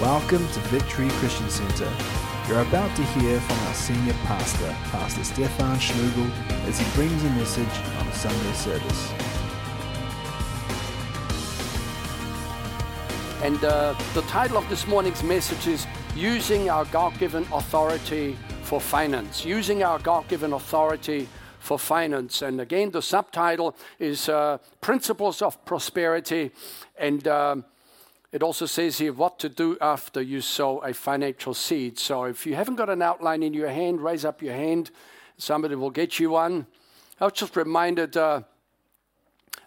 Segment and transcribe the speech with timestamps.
[0.00, 1.92] Welcome to Victory Christian Center.
[2.48, 6.30] You're about to hear from our senior pastor, Pastor Stefan Schlugel,
[6.66, 9.12] as he brings a message on a Sunday service.
[13.42, 15.86] And uh, the title of this morning's message is
[16.16, 19.44] Using Our God Given Authority for Finance.
[19.44, 21.28] Using Our God Given Authority
[21.58, 22.40] for Finance.
[22.40, 26.52] And again, the subtitle is uh, Principles of Prosperity.
[26.96, 27.66] And um,
[28.32, 31.98] it also says here what to do after you sow a financial seed.
[31.98, 34.90] So if you haven't got an outline in your hand, raise up your hand.
[35.36, 36.66] Somebody will get you one.
[37.20, 38.42] I was just reminded uh,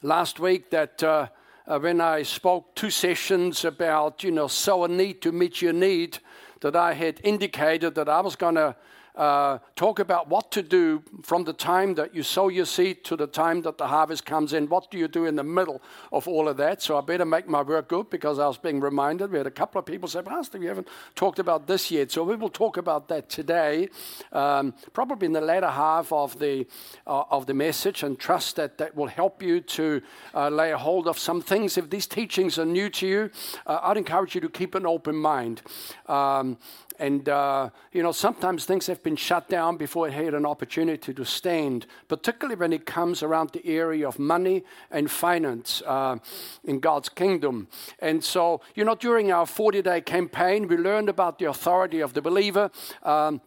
[0.01, 1.27] last week that uh,
[1.67, 5.73] uh, when I spoke two sessions about, you know, sow a need to meet your
[5.73, 6.19] need,
[6.61, 8.75] that I had indicated that I was going to
[9.15, 13.15] uh, talk about what to do from the time that you sow your seed to
[13.15, 14.67] the time that the harvest comes in.
[14.67, 15.81] What do you do in the middle
[16.11, 16.81] of all of that?
[16.81, 19.31] So I better make my work good because I was being reminded.
[19.31, 22.11] We had a couple of people say, Pastor, we haven't talked about this yet.
[22.11, 23.89] So we will talk about that today,
[24.31, 26.65] um, probably in the latter half of the,
[27.05, 30.01] uh, of the message, and trust that that will help you to
[30.33, 31.77] uh, lay a hold of some things.
[31.77, 33.31] If these teachings are new to you,
[33.67, 35.61] uh, I'd encourage you to keep an open mind.
[36.07, 36.57] Um,
[36.99, 41.13] and, uh, you know, sometimes things have been shut down before it had an opportunity
[41.13, 46.17] to stand, particularly when it comes around the area of money and finance uh,
[46.63, 47.67] in God's kingdom.
[47.99, 52.13] And so, you know, during our 40 day campaign, we learned about the authority of
[52.13, 52.71] the believer.
[53.03, 53.41] Um,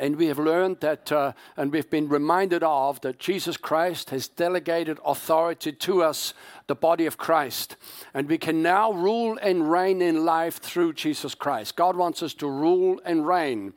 [0.00, 4.28] and we have learned that, uh, and we've been reminded of, that Jesus Christ has
[4.28, 6.32] delegated authority to us
[6.70, 7.76] the body of Christ.
[8.14, 11.74] And we can now rule and reign in life through Jesus Christ.
[11.74, 13.72] God wants us to rule and reign.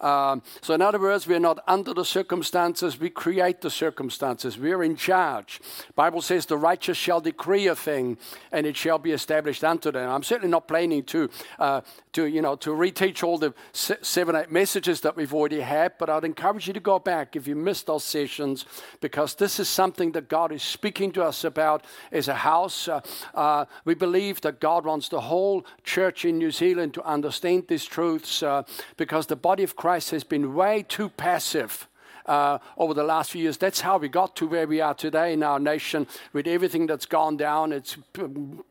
[0.00, 4.56] Um, so, in other words, we're not under the circumstances, we create the circumstances.
[4.56, 5.60] We're in charge.
[5.94, 8.16] Bible says the righteous shall decree a thing
[8.50, 10.08] and it shall be established unto them.
[10.08, 11.82] I'm certainly not planning to, uh,
[12.14, 16.08] to you know, to reteach all the seven, eight messages that we've already had, but
[16.08, 18.64] I'd encourage you to go back if you missed those sessions
[19.02, 22.88] because this is something that God is speaking to us about as a house.
[22.88, 23.00] Uh,
[23.34, 27.84] uh, we believe that God wants the whole church in New Zealand to understand these
[27.84, 28.62] truths uh,
[28.96, 31.88] because the body of Christ has been way too passive
[32.28, 33.56] over the last few years.
[33.56, 37.06] That's how we got to where we are today in our nation with everything that's
[37.06, 37.72] gone down.
[37.72, 37.96] It's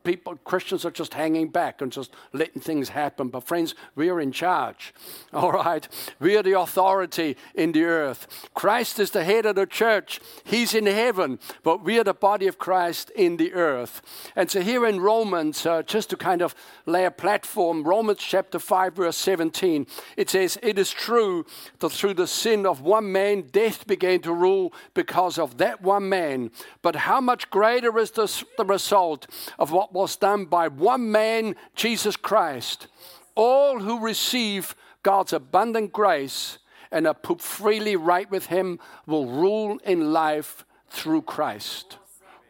[0.04, 3.28] people, Christians are just hanging back and just letting things happen.
[3.28, 4.94] But friends, we are in charge.
[5.32, 5.86] All right,
[6.20, 8.48] we are the authority in the earth.
[8.54, 10.20] Christ is the head of the church.
[10.44, 14.02] He's in heaven, but we are the body of Christ in the earth.
[14.36, 16.54] And so here in Romans, uh, just to kind of
[16.86, 19.86] lay a platform, Romans chapter five, verse seventeen,
[20.16, 21.44] it says, "It is true
[21.80, 26.08] that through the sin of one man." Death began to rule because of that one
[26.08, 26.50] man.
[26.82, 29.26] But how much greater is the, the result
[29.58, 32.88] of what was done by one man, Jesus Christ?
[33.34, 36.58] All who receive God's abundant grace
[36.90, 41.98] and are put freely right with Him will rule in life through Christ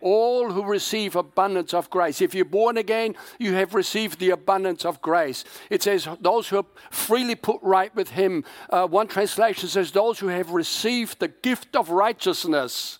[0.00, 2.20] all who receive abundance of grace.
[2.20, 5.44] If you're born again, you have received the abundance of grace.
[5.70, 8.44] It says, those who are freely put right with Him.
[8.70, 12.98] Uh, one translation says, those who have received the gift of righteousness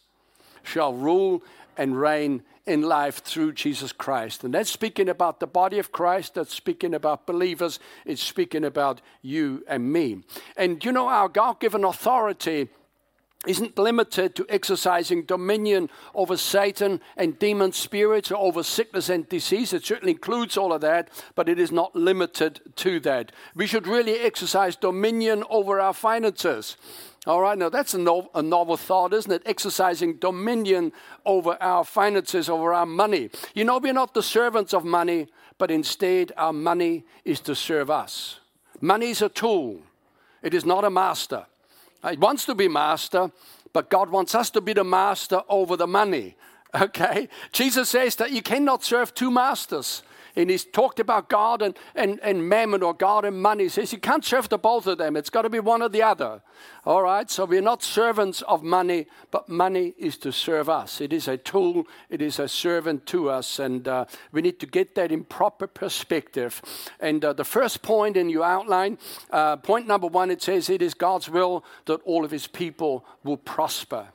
[0.63, 1.43] shall rule
[1.77, 4.45] and reign in life through Jesus Christ.
[4.45, 9.01] And that's speaking about the body of Christ, that's speaking about believers, it's speaking about
[9.23, 10.23] you and me.
[10.57, 12.69] And you know, our God given authority
[13.47, 19.73] isn't limited to exercising dominion over Satan and demon spirits or over sickness and disease.
[19.73, 23.31] It certainly includes all of that, but it is not limited to that.
[23.55, 26.77] We should really exercise dominion over our finances.
[27.29, 29.43] All right, now that's a, no, a novel thought, isn't it?
[29.47, 30.93] Exercising dominion
[31.25, 33.31] over our finances, over our money.
[33.55, 35.29] You know, we're not the servants of money,
[35.59, 38.41] but instead our money is to serve us.
[38.81, 39.83] Money is a tool,
[40.43, 41.47] it is not a master.
[42.09, 43.31] He wants to be master,
[43.73, 46.37] but God wants us to be the master over the money.
[46.79, 47.31] Okay?
[47.51, 50.03] Jesus says that you cannot serve two masters
[50.37, 53.65] and he's talked about God and, and, and mammon or God and money.
[53.65, 55.17] He says you can't serve the both of them.
[55.17, 56.43] It's got to be one or the other.
[56.85, 57.31] All right?
[57.31, 61.01] So we're not servants of money, but money is to serve us.
[61.01, 63.59] It is a tool, it is a servant to us.
[63.59, 66.63] And uh, we need to get that in proper perspective.
[67.01, 68.99] And uh, the first point in your outline,
[69.31, 73.05] uh, point number one, it says it is God's will that all of his people
[73.25, 74.09] will prosper.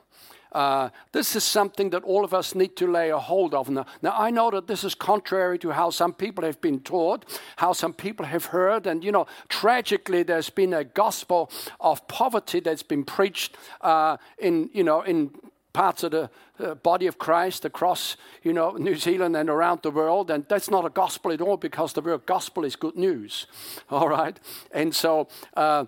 [0.54, 3.68] Uh, this is something that all of us need to lay a hold of.
[3.68, 7.24] Now, now, I know that this is contrary to how some people have been taught,
[7.56, 8.86] how some people have heard.
[8.86, 14.70] And, you know, tragically, there's been a gospel of poverty that's been preached uh, in,
[14.72, 15.32] you know, in
[15.72, 16.30] parts of the
[16.60, 20.30] uh, body of Christ across, you know, New Zealand and around the world.
[20.30, 23.46] And that's not a gospel at all because the word gospel is good news.
[23.90, 24.38] All right.
[24.70, 25.86] And so uh,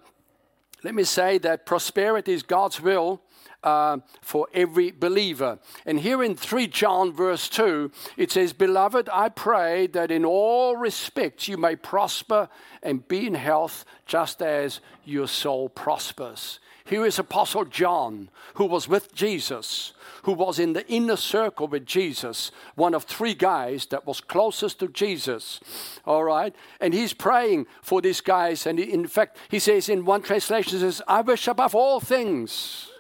[0.82, 3.22] let me say that prosperity is God's will.
[3.66, 5.58] Uh, for every believer.
[5.84, 10.76] And here in 3 John, verse 2, it says, Beloved, I pray that in all
[10.76, 12.48] respects you may prosper
[12.80, 16.60] and be in health, just as your soul prospers.
[16.84, 21.84] Here is Apostle John, who was with Jesus, who was in the inner circle with
[21.84, 25.58] Jesus, one of three guys that was closest to Jesus.
[26.04, 26.54] All right?
[26.80, 28.64] And he's praying for these guys.
[28.64, 32.92] And in fact, he says in one translation, says, I wish above all things.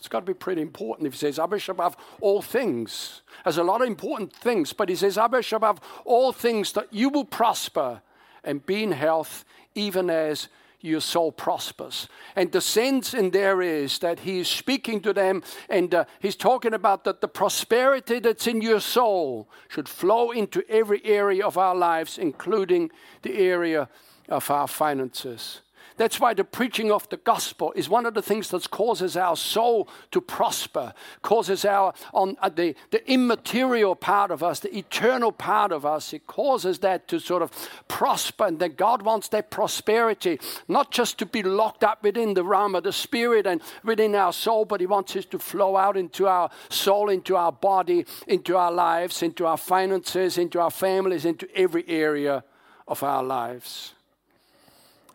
[0.00, 3.20] It's got to be pretty important if he says, I wish above all things.
[3.44, 6.90] There's a lot of important things, but he says, I wish above all things that
[6.90, 8.00] you will prosper
[8.42, 9.44] and be in health,
[9.74, 10.48] even as
[10.80, 12.08] your soul prospers.
[12.34, 16.34] And the sense in there is that he is speaking to them and uh, he's
[16.34, 21.58] talking about that the prosperity that's in your soul should flow into every area of
[21.58, 23.90] our lives, including the area
[24.30, 25.60] of our finances.
[26.00, 29.36] That's why the preaching of the gospel is one of the things that causes our
[29.36, 35.30] soul to prosper, causes our on uh, the, the immaterial part of us, the eternal
[35.30, 37.50] part of us, it causes that to sort of
[37.86, 38.46] prosper.
[38.46, 42.74] And that God wants that prosperity, not just to be locked up within the realm
[42.74, 46.26] of the spirit and within our soul, but He wants it to flow out into
[46.26, 51.46] our soul, into our body, into our lives, into our finances, into our families, into
[51.54, 52.42] every area
[52.88, 53.92] of our lives.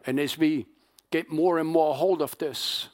[0.06, 0.68] And as we
[1.16, 2.90] get more and more hold of this.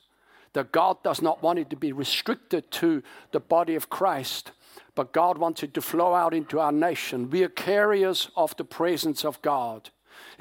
[0.54, 3.02] That God does not want it to be restricted to
[3.32, 4.52] the body of Christ,
[4.94, 7.32] but God wants it to flow out into our nation.
[7.32, 9.90] We are carriers of the presence of God.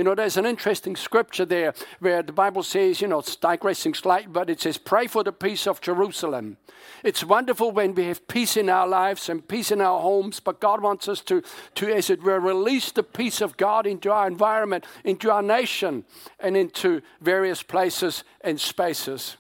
[0.01, 3.93] You know, there's an interesting scripture there where the Bible says, you know, it's digressing
[3.93, 6.57] slightly, but it says, pray for the peace of Jerusalem.
[7.05, 10.59] It's wonderful when we have peace in our lives and peace in our homes, but
[10.59, 11.43] God wants us to,
[11.75, 16.07] to as it were, release the peace of God into our environment, into our nation,
[16.39, 19.37] and into various places and spaces.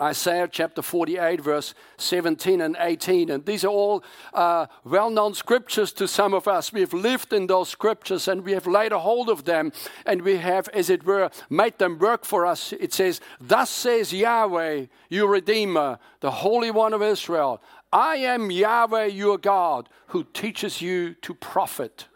[0.00, 3.30] Isaiah chapter 48, verse 17 and 18.
[3.30, 4.02] And these are all
[4.32, 6.72] uh, well known scriptures to some of us.
[6.72, 9.70] We have lived in those scriptures and we have laid a hold of them
[10.06, 12.72] and we have, as it were, made them work for us.
[12.72, 17.62] It says, Thus says Yahweh, your Redeemer, the Holy One of Israel
[17.92, 22.06] I am Yahweh your God who teaches you to profit.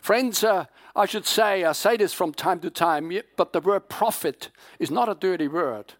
[0.00, 3.88] Friends, uh, I should say, I say this from time to time, but the word
[3.88, 5.94] profit is not a dirty word.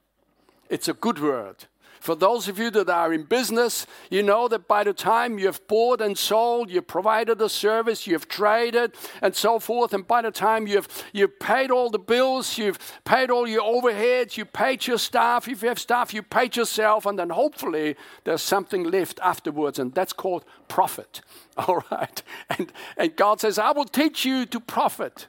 [0.69, 1.67] It's a good word.
[2.07, 5.67] For those of you that are in business, you know that by the time you've
[5.67, 10.31] bought and sold, you've provided a service, you've traded, and so forth, and by the
[10.31, 14.99] time you've, you've paid all the bills, you've paid all your overheads, you paid your
[14.99, 19.81] staff, if you have staff, you paid yourself, and then hopefully there's something left afterwards,
[19.81, 21.23] and that's called profit.
[21.57, 22.23] All right?
[22.51, 25.27] And, and God says, I will teach you to profit.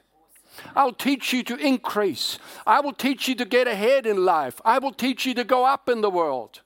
[0.74, 2.38] I'll teach you to increase.
[2.66, 4.60] I will teach you to get ahead in life.
[4.64, 6.60] I will teach you to go up in the world.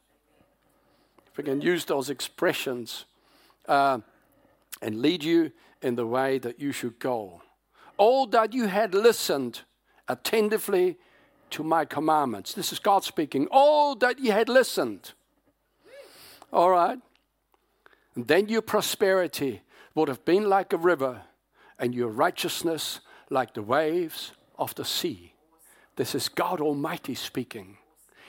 [1.31, 3.05] If we can use those expressions
[3.69, 4.01] uh,
[4.81, 7.43] and lead you in the way that you should go.
[7.97, 9.63] All that you had listened
[10.09, 10.99] attentively
[11.51, 12.55] to my commandments.
[12.55, 13.47] This is God speaking.
[13.51, 15.13] All that you had listened.
[16.53, 16.99] All right.
[18.15, 19.63] And then your prosperity
[19.95, 21.23] would have been like a river,
[21.79, 23.01] and your righteousness
[23.33, 25.33] like the waves of the sea.
[25.97, 27.79] This is God Almighty speaking.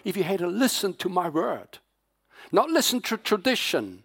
[0.03, 1.79] If you had to listen to my word,
[2.51, 4.03] not listen to tradition,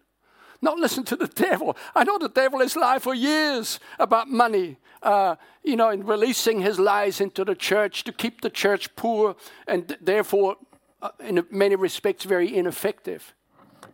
[0.61, 1.75] not listen to the devil.
[1.95, 6.61] I know the devil has lied for years about money, uh, you know, in releasing
[6.61, 9.35] his lies into the church to keep the church poor
[9.67, 10.57] and therefore,
[11.01, 13.33] uh, in many respects, very ineffective.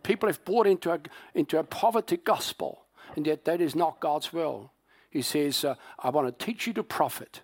[0.02, 1.00] People have bought into a,
[1.34, 2.82] into a poverty gospel,
[3.14, 4.72] and yet that is not God's will.
[5.16, 7.40] He says, uh, I want to teach you to profit.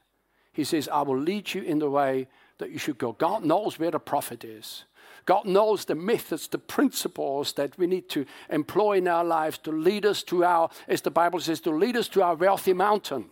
[0.53, 3.13] He says, I will lead you in the way that you should go.
[3.13, 4.85] God knows where the profit is.
[5.25, 9.73] God knows the methods, the principles that we need to employ in our lives to
[9.73, 13.31] lead us to our, as the Bible says, to lead us to our wealthy mountain.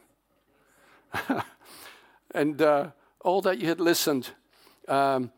[2.34, 4.30] and uh, all that you had listened,
[4.88, 5.30] um,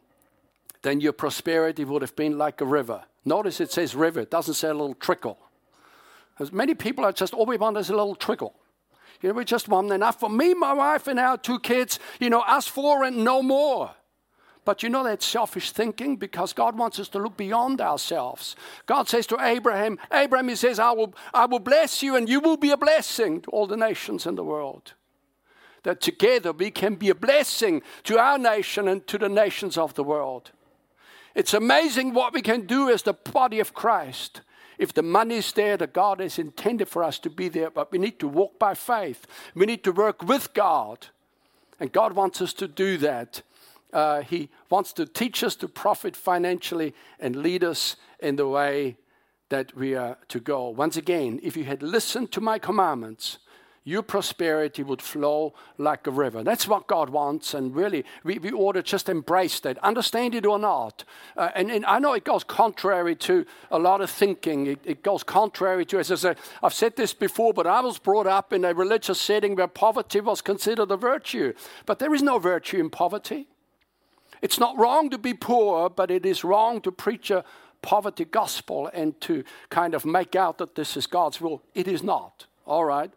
[0.83, 3.03] then your prosperity would have been like a river.
[3.25, 5.39] Notice it says river, it doesn't say a little trickle.
[6.39, 8.55] As many people are just all we want is a little trickle.
[9.23, 12.29] You know, we're just want enough for me, my wife, and our two kids, you
[12.29, 13.93] know, us four and no more.
[14.65, 18.55] But you know that's selfish thinking because God wants us to look beyond ourselves.
[18.87, 22.39] God says to Abraham, Abraham, he says, I will, I will bless you and you
[22.41, 24.95] will be a blessing to all the nations in the world.
[25.83, 29.95] That together we can be a blessing to our nation and to the nations of
[29.95, 30.53] the world.
[31.35, 34.43] It's amazing what we can do as the body of Christ.
[34.83, 37.93] If the money is there, the God has intended for us to be there, but
[37.93, 39.29] we need to walk by faith.
[39.55, 41.07] We need to work with God.
[41.79, 43.43] And God wants us to do that.
[43.93, 48.97] Uh, he wants to teach us to profit financially and lead us in the way
[49.51, 50.71] that we are to go.
[50.71, 53.39] Once again, if you had listened to my commandments,
[53.85, 56.45] your prosperity would flow like a river.
[56.45, 60.47] That's what God wants, and really, we, we ought to just embrace that, understand it
[60.47, 61.05] or not.
[61.37, 64.67] Uh, and, and, I know it goes contrary to a lot of thinking.
[64.67, 68.29] It, it goes contrary to, as I I've said this before, but I was brought
[68.29, 71.53] up in a religious setting where poverty was considered a virtue.
[71.85, 73.49] But there is no virtue in poverty.
[74.43, 77.45] It's not wrong to be poor, but it is wrong to preach a
[77.81, 81.63] poverty gospel and to kind of make out that this is God's will.
[81.75, 82.47] It is not.
[82.65, 83.11] All right?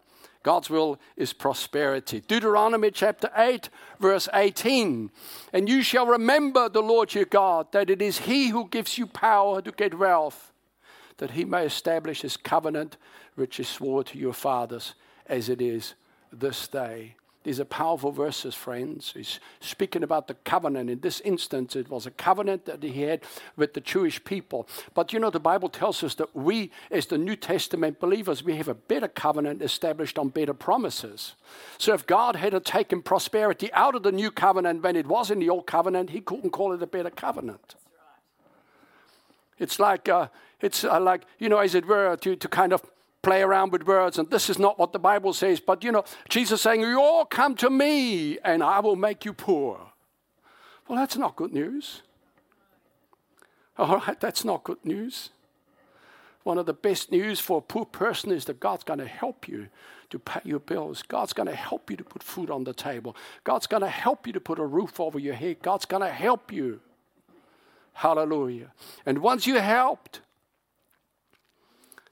[0.45, 2.21] God's will is prosperity.
[2.21, 3.67] Deuteronomy chapter 8,
[3.99, 5.09] verse 18.
[5.51, 9.07] And you shall remember the Lord your God, that it is He who gives you
[9.07, 10.53] power to get wealth,
[11.17, 12.97] that He may establish His covenant,
[13.33, 14.93] which is swore to your fathers,
[15.25, 15.95] as it is
[16.31, 17.15] this day.
[17.45, 19.11] These are powerful verses, friends.
[19.15, 20.89] He's speaking about the covenant.
[20.89, 23.21] In this instance, it was a covenant that he had
[23.55, 24.67] with the Jewish people.
[24.95, 28.55] But you know, the Bible tells us that we, as the New Testament believers, we
[28.57, 31.35] have a better covenant established on better promises.
[31.77, 35.37] So if God had taken prosperity out of the new covenant when it was in
[35.37, 37.75] the old covenant, he couldn't call it a better covenant.
[39.59, 40.29] It's like, uh,
[40.61, 42.81] it's uh, like, you know, as it were, to, to kind of
[43.25, 46.05] play around with words, and this is not what the Bible says, but you know,
[46.29, 49.79] Jesus saying, You all come to me, and I will make you poor.
[50.87, 52.03] Well, that's not good news.
[53.79, 55.31] All right, that's not good news.
[56.43, 59.47] One of the best news for a poor person is that God's going to help
[59.47, 59.69] you
[60.11, 61.01] to pay your bills.
[61.01, 63.15] God's going to help you to put food on the table.
[63.43, 65.63] God's going to help you to put a roof over your head.
[65.63, 66.79] God's going to help you.
[67.93, 68.71] Hallelujah.
[69.03, 70.21] And once you're helped,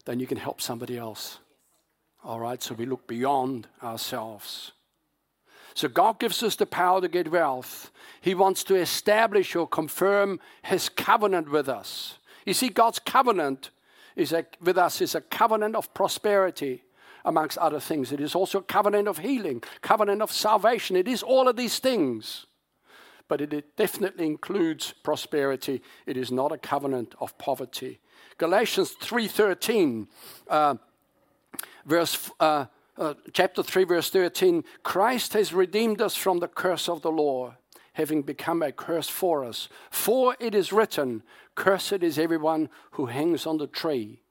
[0.05, 1.39] then you can help somebody else.
[2.24, 4.72] All right, so we look beyond ourselves.
[5.75, 7.91] So God gives us the power to get wealth.
[8.22, 12.19] He wants to establish or confirm his covenant with us.
[12.45, 13.72] You see, God's covenant
[14.15, 16.83] is a, with us is a covenant of prosperity,
[17.25, 18.12] amongst other things.
[18.12, 20.95] It is also a covenant of healing, covenant of salvation.
[20.95, 22.45] It is all of these things.
[23.27, 25.81] But it, it definitely includes prosperity.
[26.05, 28.00] It is not a covenant of poverty.
[28.37, 30.07] Galatians 3.13,
[30.49, 30.75] uh,
[31.85, 32.65] verse, uh,
[32.97, 37.55] uh, chapter 3, verse 13, Christ has redeemed us from the curse of the law,
[37.93, 39.69] having become a curse for us.
[39.89, 41.23] For it is written,
[41.55, 44.21] Cursed is everyone who hangs on the tree,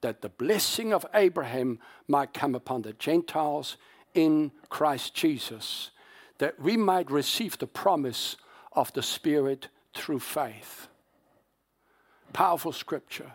[0.00, 1.78] that the blessing of Abraham
[2.08, 3.76] might come upon the Gentiles
[4.14, 5.90] in Christ Jesus,
[6.38, 8.36] that we might receive the promise
[8.72, 10.88] of the Spirit through faith.
[12.36, 13.32] Powerful scripture.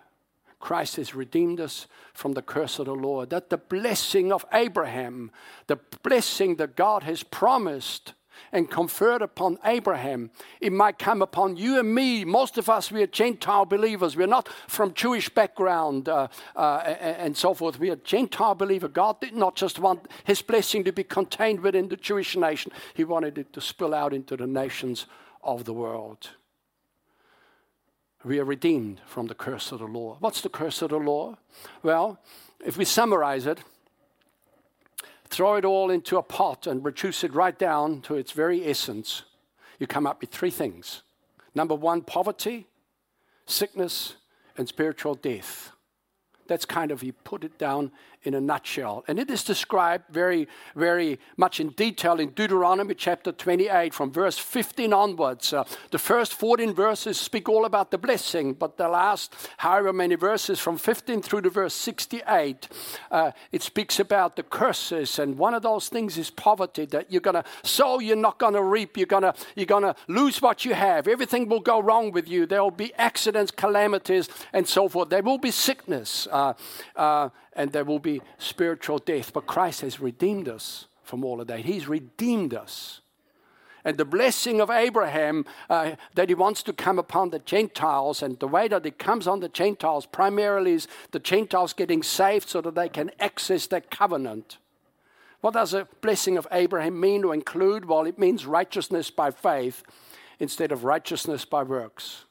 [0.60, 3.26] Christ has redeemed us from the curse of the law.
[3.26, 5.32] That the blessing of Abraham,
[5.66, 8.14] the blessing that God has promised
[8.52, 10.30] and conferred upon Abraham,
[10.60, 12.24] it might come upon you and me.
[12.26, 14.16] Most of us, we are Gentile believers.
[14.16, 17.80] We're not from Jewish background uh, uh, and so forth.
[17.80, 18.88] We are Gentile believer.
[18.88, 23.04] God did not just want his blessing to be contained within the Jewish nation, he
[23.04, 25.08] wanted it to spill out into the nations
[25.44, 26.30] of the world.
[28.24, 30.18] We are redeemed from the curse of the law.
[30.20, 31.38] What's the curse of the law?
[31.82, 32.20] Well,
[32.64, 33.60] if we summarize it,
[35.26, 39.24] throw it all into a pot and reduce it right down to its very essence,
[39.80, 41.02] you come up with three things.
[41.56, 42.68] Number one, poverty,
[43.48, 44.16] sickness,
[44.56, 45.72] and spiritual death.
[46.48, 47.92] That's kind of, he put it down
[48.24, 49.04] in a nutshell.
[49.08, 54.38] And it is described very, very much in detail in Deuteronomy chapter 28 from verse
[54.38, 55.54] 15 onwards.
[55.54, 60.16] Uh, the first 14 verses speak all about the blessing, but the last however many
[60.16, 62.68] verses from 15 through to verse 68,
[63.10, 65.18] uh, it speaks about the curses.
[65.18, 68.54] And one of those things is poverty that you're going to sow, you're not going
[68.54, 71.08] to reap, you're going to you're going to lose what you have.
[71.08, 72.46] Everything will go wrong with you.
[72.46, 75.10] There will be accidents, calamities, and so forth.
[75.10, 76.28] There will be sickness.
[76.32, 76.54] Uh,
[76.96, 77.30] uh
[77.62, 79.32] and there will be spiritual death.
[79.32, 81.60] But Christ has redeemed us from all of that.
[81.60, 83.02] He's redeemed us.
[83.86, 88.40] And the blessing of Abraham uh, that he wants to come upon the Gentiles, and
[88.40, 92.62] the way that it comes on the Gentiles primarily is the Gentiles getting saved so
[92.62, 94.58] that they can access that covenant.
[95.42, 97.86] What does a blessing of Abraham mean to include?
[97.86, 99.84] Well, it means righteousness by faith
[100.40, 102.26] instead of righteousness by works.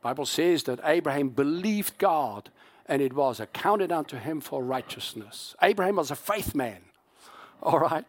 [0.00, 2.48] Bible says that Abraham believed God
[2.86, 5.54] and it was accounted unto him for righteousness.
[5.62, 6.80] Abraham was a faith man,
[7.62, 8.04] all right?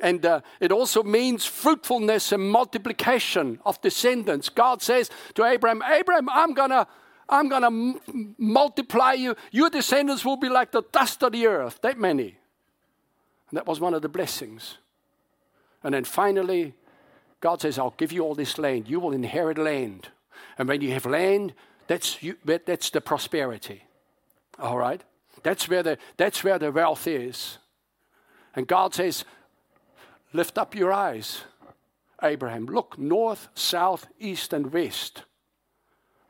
[0.00, 4.48] And uh, it also means fruitfulness and multiplication of descendants.
[4.48, 6.86] God says to Abraham, Abraham, I'm going to
[7.28, 9.36] I'm going to m- multiply you.
[9.52, 12.36] Your descendants will be like the dust of the earth, that many.
[13.48, 14.78] And that was one of the blessings.
[15.82, 16.74] And then finally,
[17.40, 18.88] God says, I'll give you all this land.
[18.88, 20.08] You will inherit land.
[20.58, 21.54] And when you have land,
[21.86, 23.82] that's, you, that's the prosperity.
[24.58, 25.02] All right?
[25.42, 27.58] That's where, the, that's where the wealth is.
[28.54, 29.24] And God says,
[30.34, 31.42] Lift up your eyes,
[32.22, 32.66] Abraham.
[32.66, 35.24] Look north, south, east, and west.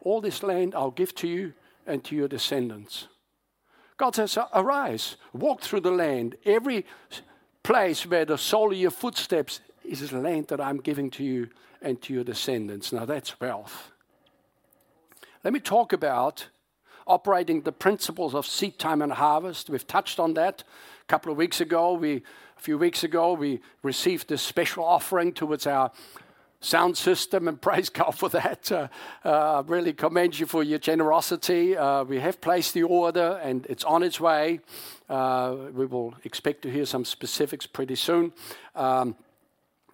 [0.01, 1.53] All this land I'll give to you
[1.87, 3.07] and to your descendants.
[3.97, 6.37] God says, Arise, walk through the land.
[6.45, 6.85] Every
[7.63, 11.51] place where the sole of your footsteps is the land that I'm giving to you
[11.81, 12.93] and to your descendants.
[12.93, 13.93] Now that's wealth.
[15.45, 16.49] Let me talk about
[17.07, 19.71] operating the principles of seed time and harvest.
[19.71, 20.63] We've touched on that
[21.03, 21.95] a couple of weeks ago.
[21.95, 22.23] We,
[22.57, 25.91] a few weeks ago, we received this special offering towards our
[26.61, 28.71] sound system, and praise God for that.
[28.71, 28.89] Uh,
[29.25, 31.77] uh, really commend you for your generosity.
[31.77, 34.61] Uh, we have placed the order, and it's on its way.
[35.09, 38.33] We will expect to hear some specifics pretty soon.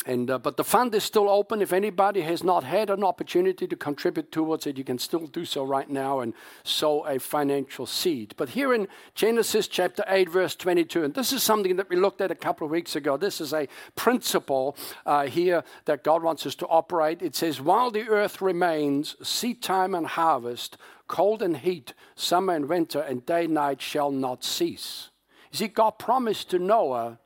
[0.06, 1.60] Uh, but the fund is still open.
[1.60, 5.44] If anybody has not had an opportunity to contribute towards it, you can still do
[5.44, 8.32] so right now and sow a financial seed.
[8.36, 12.20] But here in Genesis chapter 8, verse 22, and this is something that we looked
[12.20, 13.16] at a couple of weeks ago.
[13.16, 17.20] This is a principle uh, here that God wants us to operate.
[17.20, 20.78] It says, While the earth remains, seed time and harvest,
[21.08, 25.10] cold and heat, summer and winter, and day and night shall not cease.
[25.50, 27.18] You see, God promised to Noah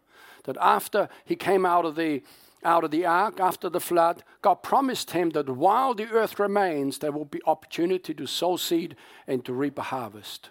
[0.44, 2.22] that after he came out of the
[2.64, 6.98] out of the ark after the flood, God promised him that while the earth remains,
[6.98, 10.50] there will be opportunity to sow seed and to reap a harvest.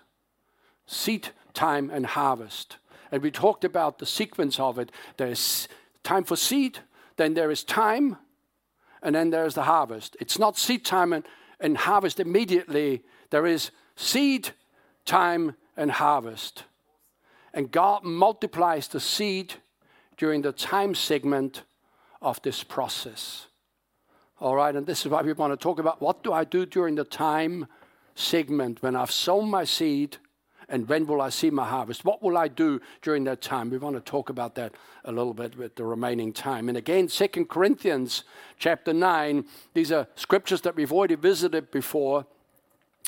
[0.85, 2.77] Seed time and harvest.
[3.11, 4.91] And we talked about the sequence of it.
[5.17, 5.67] There's
[6.03, 6.79] time for seed,
[7.17, 8.17] then there is time,
[9.01, 10.17] and then there's the harvest.
[10.19, 11.25] It's not seed time and,
[11.59, 14.49] and harvest immediately, there is seed,
[15.05, 16.63] time, and harvest.
[17.53, 19.55] And God multiplies the seed
[20.17, 21.63] during the time segment
[22.21, 23.47] of this process.
[24.39, 26.65] All right, and this is why we want to talk about what do I do
[26.65, 27.67] during the time
[28.15, 30.17] segment when I've sown my seed
[30.71, 32.05] and when will I see my harvest?
[32.05, 33.69] What will I do during that time?
[33.69, 36.69] We want to talk about that a little bit with the remaining time.
[36.69, 38.23] And again, Second Corinthians
[38.57, 39.43] chapter 9,
[39.73, 42.25] these are scriptures that we've already visited before.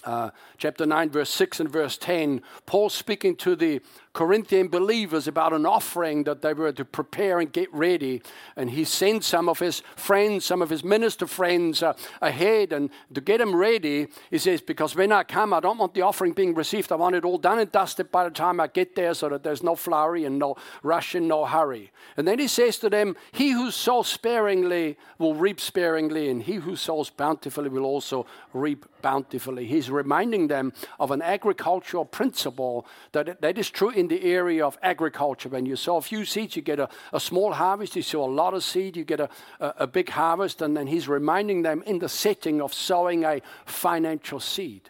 [0.04, 3.80] Uh, chapter 9, verse 6 and verse 10, Paul speaking to the
[4.13, 8.21] Corinthian believers about an offering that they were to prepare and get ready.
[8.56, 12.91] And he sent some of his friends, some of his minister friends uh, ahead and
[13.13, 14.08] to get them ready.
[14.30, 16.91] He says, Because when I come, I don't want the offering being received.
[16.91, 19.43] I want it all done and dusted by the time I get there so that
[19.43, 21.91] there's no flurry and no rush and no hurry.
[22.15, 26.56] And then he says to them, He who sows sparingly will reap sparingly, and he
[26.56, 29.65] who sows bountifully will also reap bountifully.
[29.65, 34.66] He's reminding them of an agricultural principle that, that is true in in the area
[34.66, 35.50] of agriculture.
[35.50, 37.96] When you sow a few seeds, you get a, a small harvest.
[37.96, 40.62] You sow a lot of seed, you get a, a, a big harvest.
[40.62, 44.89] And then he's reminding them in the setting of sowing a financial seed.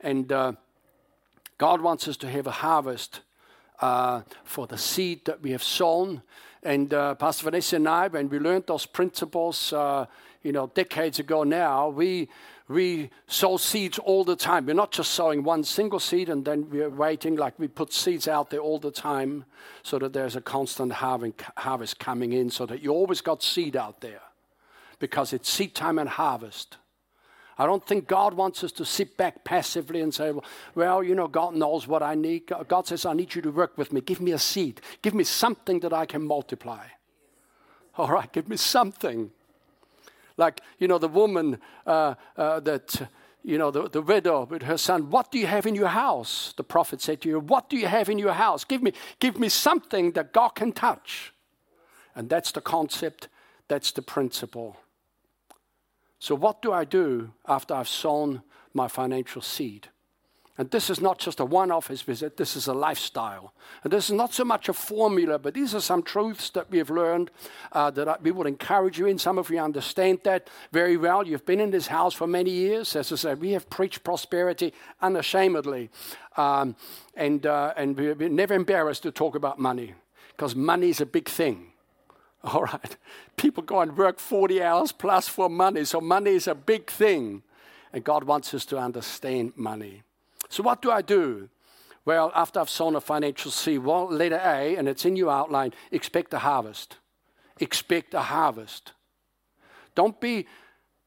[0.00, 0.52] And uh,
[1.58, 3.20] God wants us to have a harvest
[3.80, 6.22] uh, for the seed that we have sown.
[6.62, 10.06] And uh, Pastor Vanessa and I, when we learned those principles, uh,
[10.42, 12.28] you know, decades ago now, we
[12.68, 14.66] we sow seeds all the time.
[14.66, 18.28] We're not just sowing one single seed and then we're waiting, like we put seeds
[18.28, 19.46] out there all the time
[19.82, 24.02] so that there's a constant harvest coming in, so that you always got seed out
[24.02, 24.20] there
[24.98, 26.76] because it's seed time and harvest.
[27.60, 30.32] I don't think God wants us to sit back passively and say,
[30.76, 32.52] well, you know, God knows what I need.
[32.68, 34.00] God says, I need you to work with me.
[34.00, 34.80] Give me a seed.
[35.02, 36.86] Give me something that I can multiply.
[37.96, 39.32] All right, give me something.
[40.38, 43.08] Like, you know, the woman uh, uh, that,
[43.42, 46.54] you know, the, the widow with her son, what do you have in your house?
[46.56, 48.64] The prophet said to you, what do you have in your house?
[48.64, 51.34] Give me, give me something that God can touch.
[52.14, 53.28] And that's the concept,
[53.66, 54.76] that's the principle.
[56.20, 58.42] So, what do I do after I've sown
[58.74, 59.88] my financial seed?
[60.58, 63.54] And this is not just a one off visit, this is a lifestyle.
[63.84, 66.78] And this is not so much a formula, but these are some truths that we
[66.78, 67.30] have learned
[67.70, 69.18] uh, that we would encourage you in.
[69.18, 71.24] Some of you understand that very well.
[71.24, 72.96] You've been in this house for many years.
[72.96, 75.90] As I said, we have preached prosperity unashamedly.
[76.36, 76.74] Um,
[77.14, 79.94] and, uh, and we're never embarrassed to talk about money
[80.30, 81.68] because money is a big thing.
[82.42, 82.96] All right.
[83.36, 85.84] People go and work 40 hours plus for money.
[85.84, 87.44] So money is a big thing.
[87.92, 90.02] And God wants us to understand money.
[90.48, 91.48] So, what do I do
[92.04, 95.74] Well, after I've sown a financial seed, well, letter A, and it's in your outline,
[95.90, 96.96] expect a harvest.
[97.60, 98.92] Expect a harvest.
[99.94, 100.46] Don't be,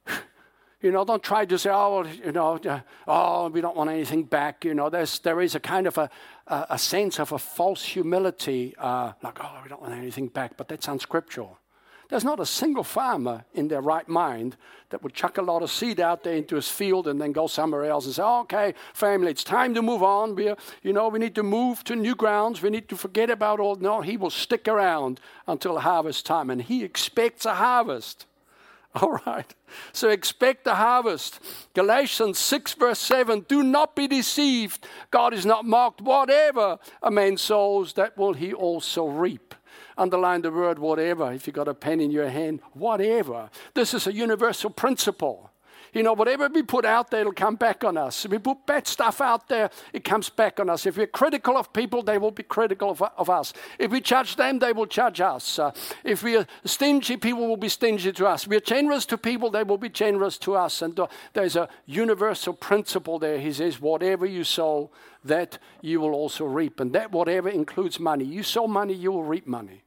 [0.82, 2.60] you know, don't try to say, oh, well, you know,
[3.08, 4.64] oh, we don't want anything back.
[4.64, 6.10] You know, there's, there is a kind of a,
[6.48, 10.58] a, a sense of a false humility, uh, like, oh, we don't want anything back,
[10.58, 11.58] but that's unscriptural.
[12.12, 14.58] There's not a single farmer in their right mind
[14.90, 17.48] that would chuck a lot of seed out there into his field and then go
[17.48, 20.36] somewhere else and say, okay, family, it's time to move on.
[20.36, 22.62] We, you know, we need to move to new grounds.
[22.62, 23.76] We need to forget about all.
[23.76, 28.26] No, he will stick around until harvest time, and he expects a harvest.
[28.96, 29.56] All right.
[29.94, 31.40] So expect the harvest.
[31.74, 34.86] Galatians 6, verse 7 Do not be deceived.
[35.12, 36.02] God is not mocked.
[36.02, 39.56] Whatever a man sows, that will he also reap.
[39.98, 42.62] Underline the word whatever if you've got a pen in your hand.
[42.74, 43.50] Whatever.
[43.74, 45.51] This is a universal principle.
[45.94, 48.24] You know, whatever we put out there, it'll come back on us.
[48.24, 50.86] If we put bad stuff out there, it comes back on us.
[50.86, 53.52] If we're critical of people, they will be critical of, of us.
[53.78, 55.60] If we judge them, they will judge us.
[55.60, 55.72] Uh,
[56.06, 58.44] if we are stingy, people will be stingy to us.
[58.44, 60.82] If we're generous to people, they will be generous to us.
[60.82, 63.38] And uh, there's a universal principle there.
[63.38, 64.92] He says, whatever you sow,
[65.26, 66.80] that you will also reap.
[66.80, 68.24] And that whatever includes money.
[68.24, 69.84] You sow money, you will reap money.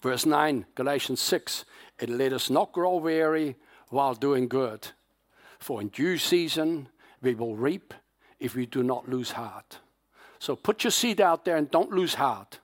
[0.00, 1.64] Verse 9, Galatians 6
[2.00, 3.56] and let us not grow weary
[3.88, 4.88] while doing good.
[5.58, 6.88] For in due season
[7.22, 7.94] we will reap
[8.38, 9.78] if we do not lose heart.
[10.38, 12.60] So put your seed out there and don't lose heart.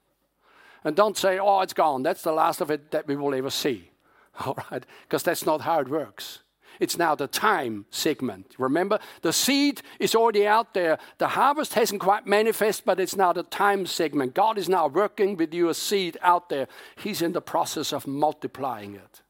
[0.83, 2.03] And don't say, oh, it's gone.
[2.03, 3.90] That's the last of it that we will ever see.
[4.44, 4.85] All right?
[5.03, 6.40] Because that's not how it works.
[6.79, 8.55] It's now the time segment.
[8.59, 10.99] Remember, the seed is already out there.
[11.18, 14.35] The harvest hasn't quite manifest, but it's now the time segment.
[14.35, 16.68] God is now working with you a seed out there.
[16.96, 19.22] He's in the process of multiplying it.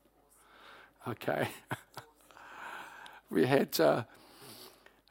[1.08, 1.48] Okay.
[3.30, 4.02] we had uh,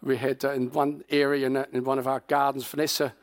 [0.04, 3.14] we had uh, in one area in, in, one of our gardens, Vanessa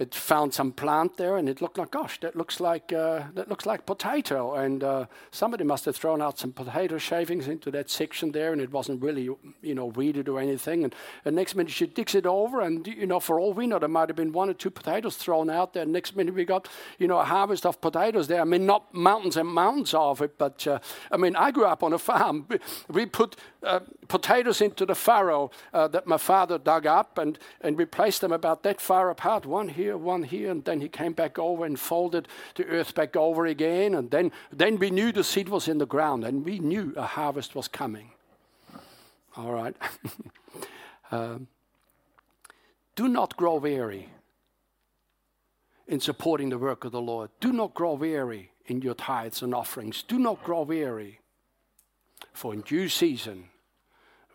[0.00, 3.50] had found some plant there, and it looked like, gosh, that looks like uh, that
[3.50, 4.54] looks like potato.
[4.54, 8.62] And uh, somebody must have thrown out some potato shavings into that section there, and
[8.62, 9.28] it wasn't really,
[9.60, 10.84] you know, weeded or anything.
[10.84, 13.78] And the next minute she digs it over, and you know, for all we know,
[13.78, 15.84] there might have been one or two potatoes thrown out there.
[15.84, 16.66] Next minute we got,
[16.98, 18.40] you know, a harvest of potatoes there.
[18.40, 20.78] I mean, not mountains and mountains of it, but uh,
[21.12, 22.48] I mean, I grew up on a farm.
[22.88, 27.76] We put uh, potatoes into the furrow uh, that my father dug up, and and
[27.76, 30.88] we placed them about that far apart, one here here, one here, and then he
[30.88, 33.94] came back over and folded the earth back over again.
[33.94, 37.06] And then, then we knew the seed was in the ground, and we knew a
[37.06, 38.12] harvest was coming.
[39.36, 39.76] All right.
[41.10, 41.48] um,
[42.94, 44.08] do not grow weary
[45.88, 47.30] in supporting the work of the Lord.
[47.40, 50.04] Do not grow weary in your tithes and offerings.
[50.06, 51.18] Do not grow weary.
[52.32, 53.48] For in due season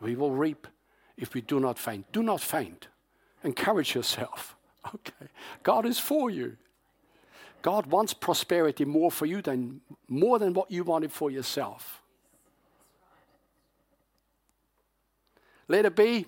[0.02, 0.68] we will reap
[1.16, 2.12] if we do not faint.
[2.12, 2.88] Do not faint.
[3.44, 4.55] Encourage yourself.
[4.96, 5.28] Okay.
[5.64, 6.58] God is for you.
[7.62, 12.04] God wants prosperity more for you than more than what you wanted for yourself.
[15.68, 16.28] Let it be.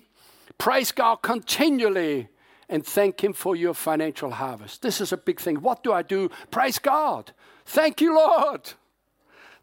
[0.58, 2.28] Praise God continually
[2.68, 4.82] and thank Him for your financial harvest.
[4.82, 5.56] This is a big thing.
[5.62, 6.30] What do I do?
[6.50, 7.32] Praise God.
[7.64, 8.72] Thank you, Lord,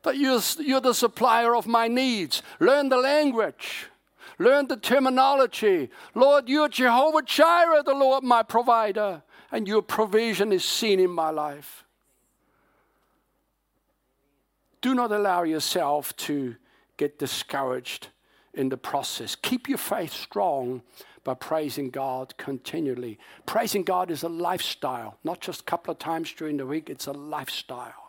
[0.03, 2.41] that you're, you're the supplier of my needs.
[2.59, 3.87] Learn the language.
[4.37, 5.89] Learn the terminology.
[6.13, 11.29] Lord, you're Jehovah Jireh, the Lord my provider, and your provision is seen in my
[11.29, 11.83] life.
[14.81, 16.55] Do not allow yourself to
[16.97, 18.09] get discouraged
[18.53, 19.35] in the process.
[19.35, 20.81] Keep your faith strong
[21.23, 23.17] by praising God continually.
[23.45, 27.07] Praising God is a lifestyle, not just a couple of times during the week, it's
[27.07, 28.04] a lifestyle.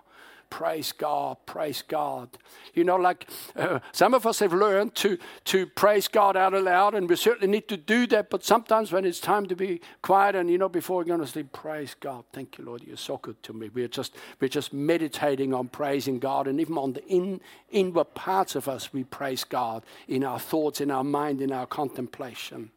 [0.51, 2.39] Praise God, praise God.
[2.75, 6.95] You know, like uh, some of us have learned to, to praise God out aloud,
[6.95, 8.31] and we certainly need to do that.
[8.31, 11.27] But sometimes when it's time to be quiet and, you know, before we're going to
[11.27, 12.25] sleep, praise God.
[12.33, 12.83] Thank you, Lord.
[12.85, 13.71] You're so good to me.
[13.73, 16.47] We're just, we're just meditating on praising God.
[16.47, 20.81] And even on the in, inward parts of us, we praise God in our thoughts,
[20.81, 22.71] in our mind, in our contemplation.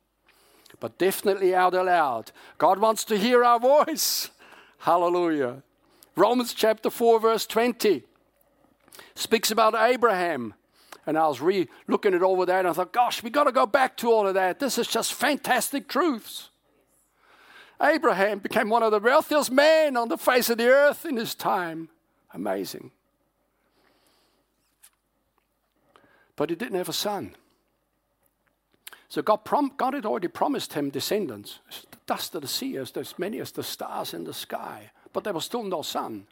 [0.80, 2.32] But definitely out aloud.
[2.58, 4.30] God wants to hear our voice.
[4.80, 5.64] Hallelujah.
[6.15, 8.04] Romans chapter 4, verse 20
[9.15, 10.54] speaks about Abraham.
[11.06, 13.45] And I was re looking at all of that, and I thought, gosh, we got
[13.45, 14.60] to go back to all of that.
[14.60, 16.50] This is just fantastic truths.
[17.82, 21.34] Abraham became one of the wealthiest men on the face of the earth in his
[21.34, 21.89] time.
[22.34, 22.91] Amazing.
[26.36, 27.36] But he didn't have a son.
[29.08, 31.60] So God, prom- God had already promised him descendants.
[31.89, 35.24] the dust of the sea as as many as the stars in the sky but
[35.24, 36.28] there was still no son.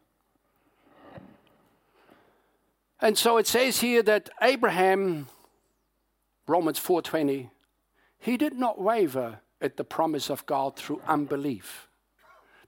[2.99, 5.27] And so it says here that Abraham,
[6.47, 7.49] Romans 4:20,
[8.17, 11.87] he did not waver at the promise of God through unbelief,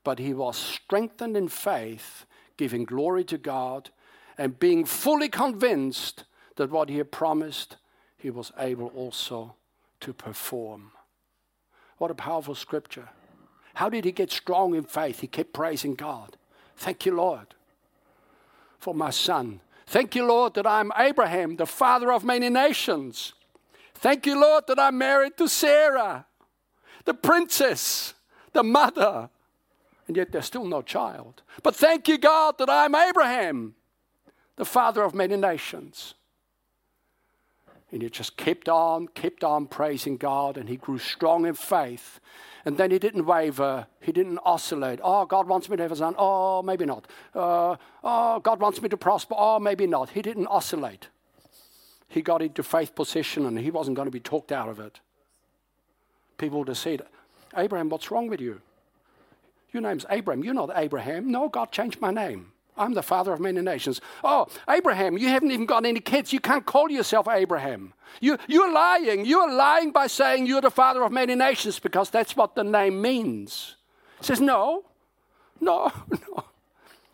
[0.04, 2.26] but he was strengthened in faith,
[2.58, 3.90] giving glory to God,
[4.38, 7.78] and being fully convinced that what he had promised,
[8.18, 9.56] he was able also
[10.02, 10.92] to perform.
[11.98, 13.10] What a powerful scripture.
[13.80, 15.22] How did he get strong in faith?
[15.22, 16.36] He kept praising God.
[16.76, 17.56] Thank you, Lord,
[18.78, 19.62] for my son.
[19.88, 23.32] Thank you, Lord, that I'm Abraham, the father of many nations.
[23.96, 26.26] Thank you, Lord, that I'm married to Sarah,
[27.06, 28.16] the princess,
[28.52, 29.30] the mother.
[30.10, 31.42] And yet there's still no child.
[31.64, 33.76] But thank you, God, that I'm Abraham,
[34.58, 36.16] the father of many nations.
[37.94, 42.20] And he just kept on, kept on praising God, and he grew strong in faith.
[42.66, 45.00] And then he didn't waver, he didn't oscillate.
[45.04, 46.16] Oh, God wants me to have a son.
[46.18, 47.08] Oh, maybe not.
[47.34, 49.36] Uh, oh, God wants me to prosper.
[49.38, 50.10] Oh, maybe not.
[50.10, 51.08] He didn't oscillate.
[52.08, 55.00] He got into faith position and he wasn't going to be talked out of it.
[56.38, 57.04] People would have said,
[57.56, 58.62] Abraham, what's wrong with you?
[59.72, 60.44] Your name's Abraham.
[60.44, 61.32] You're not Abraham.
[61.32, 62.52] No, God changed my name.
[62.80, 64.00] I'm the father of many nations.
[64.24, 66.32] Oh, Abraham, you haven't even got any kids.
[66.32, 67.94] You can't call yourself Abraham.
[68.22, 69.26] You, you're lying.
[69.26, 73.02] You're lying by saying you're the father of many nations because that's what the name
[73.02, 73.76] means.
[74.20, 74.86] He says, No,
[75.60, 76.46] no, no.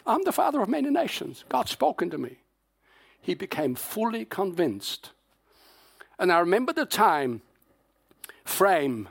[0.06, 1.44] I'm the father of many nations.
[1.50, 2.38] God's spoken to me.
[3.20, 5.10] He became fully convinced.
[6.20, 7.42] And I remember the time
[8.44, 9.10] frame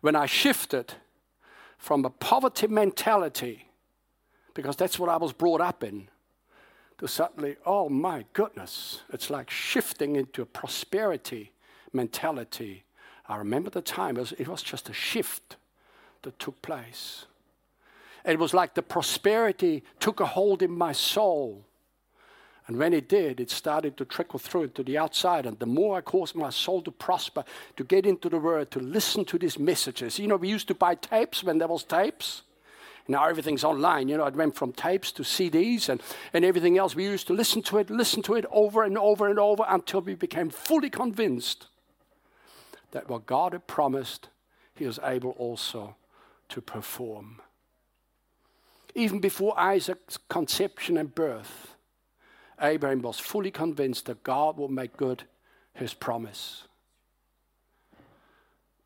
[0.00, 0.94] when I shifted
[1.78, 3.68] from a poverty mentality
[4.54, 6.08] because that's what I was brought up in.
[6.98, 11.52] To suddenly, oh my goodness, it's like shifting into a prosperity
[11.92, 12.84] mentality.
[13.28, 15.56] I remember the time, it was, it was just a shift
[16.22, 17.26] that took place.
[18.24, 21.64] It was like the prosperity took a hold in my soul.
[22.68, 25.46] And when it did, it started to trickle through to the outside.
[25.46, 27.44] And the more I caused my soul to prosper,
[27.76, 30.18] to get into the Word, to listen to these messages.
[30.18, 32.42] You know, we used to buy tapes when there was tapes.
[33.08, 34.08] Now everything's online.
[34.08, 36.00] You know, it went from tapes to CDs and,
[36.32, 36.94] and everything else.
[36.94, 40.00] We used to listen to it, listen to it over and over and over until
[40.00, 41.66] we became fully convinced
[42.92, 44.28] that what God had promised,
[44.74, 45.96] He was able also
[46.50, 47.40] to perform.
[48.94, 51.74] Even before Isaac's conception and birth,
[52.60, 55.24] Abraham was fully convinced that God would make good
[55.74, 56.64] His promise.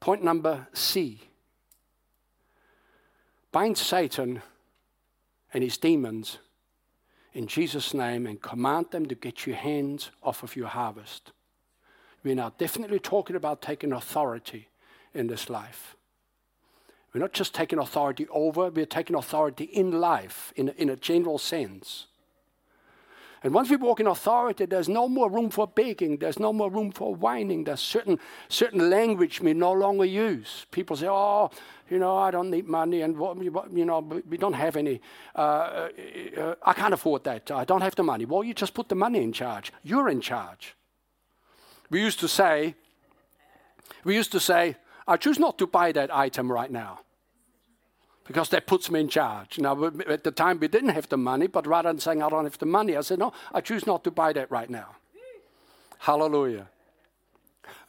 [0.01, 1.23] Point number C
[3.57, 4.43] Bind Satan
[5.55, 6.37] and his demons
[7.33, 11.33] in Jesus' name and command them to get your hands off of your harvest.
[12.23, 14.69] We're now definitely talking about taking authority
[15.15, 15.97] in this life.
[17.15, 21.39] We're not just taking authority over, we're taking authority in life in, in a general
[21.39, 22.09] sense.
[23.43, 26.17] And once we walk in authority, there's no more room for begging.
[26.17, 27.65] There's no more room for whining.
[27.65, 28.19] There's certain,
[28.49, 30.67] certain language we no longer use.
[30.71, 31.51] People say, oh,
[31.91, 33.15] you know, I don't need money and,
[33.73, 35.01] you know, we don't have any.
[35.35, 35.89] Uh, uh,
[36.37, 37.51] uh, I can't afford that.
[37.51, 38.25] I don't have the money.
[38.25, 39.73] Well, you just put the money in charge.
[39.83, 40.75] You're in charge.
[41.91, 42.75] We used to say,
[44.03, 47.01] we used to say, I choose not to buy that item right now
[48.27, 49.59] because that puts me in charge.
[49.59, 52.45] Now, at the time, we didn't have the money, but rather than saying, I don't
[52.45, 54.97] have the money, I said, No, I choose not to buy that right now.
[55.99, 56.69] Hallelujah.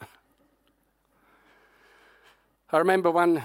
[2.70, 3.42] I remember one,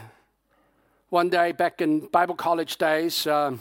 [1.10, 3.58] one day back in Bible college days, uh,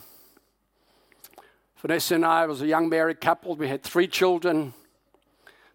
[1.80, 3.56] Vanessa and I was a young married couple.
[3.56, 4.72] We had three children,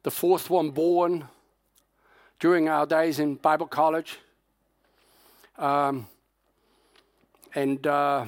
[0.03, 1.27] the fourth one born
[2.39, 4.17] during our days in Bible college.
[5.57, 6.07] Um,
[7.57, 8.23] and uh,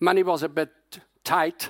[0.00, 0.70] money was a bit
[1.22, 1.68] tight.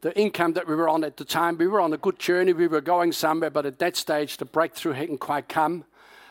[0.00, 2.54] The income that we were on at the time, we were on a good journey,
[2.54, 5.84] we were going somewhere, but at that stage, the breakthrough hadn't quite come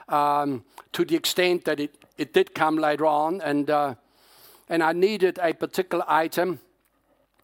[0.10, 3.39] um, to the extent that it, did come later on.
[3.41, 3.93] And, uh,
[4.67, 6.60] and I needed a particular item,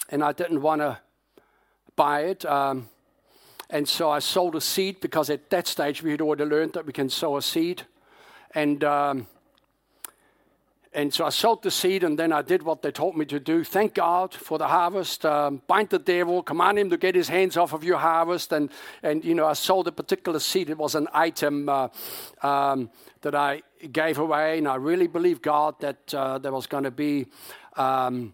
[0.09, 0.97] and I didn't want to
[1.95, 2.45] buy it.
[2.45, 2.89] Um,
[3.69, 6.87] and so I sold a seed because at that stage we had already learned that
[6.87, 7.83] we can sow a seed.
[8.55, 9.27] And um,
[10.91, 13.39] and so I sowed the seed, and then I did what they told me to
[13.39, 13.63] do.
[13.63, 15.23] Thank God for the harvest.
[15.23, 18.51] Um, bind the devil, command him to get his hands off of your harvest.
[18.51, 18.71] And,
[19.03, 20.67] and you know, I sold a particular seed.
[20.69, 21.89] It was an item uh,
[22.41, 22.89] um,
[23.21, 26.91] that I gave away, and I really believe God that uh, there was going to
[26.91, 27.27] be,
[27.75, 28.33] um,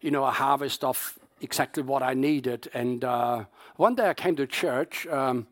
[0.00, 2.68] you know, a harvest of exactly what I needed.
[2.74, 3.44] And uh,
[3.76, 5.06] one day I came to church.
[5.06, 5.46] Um,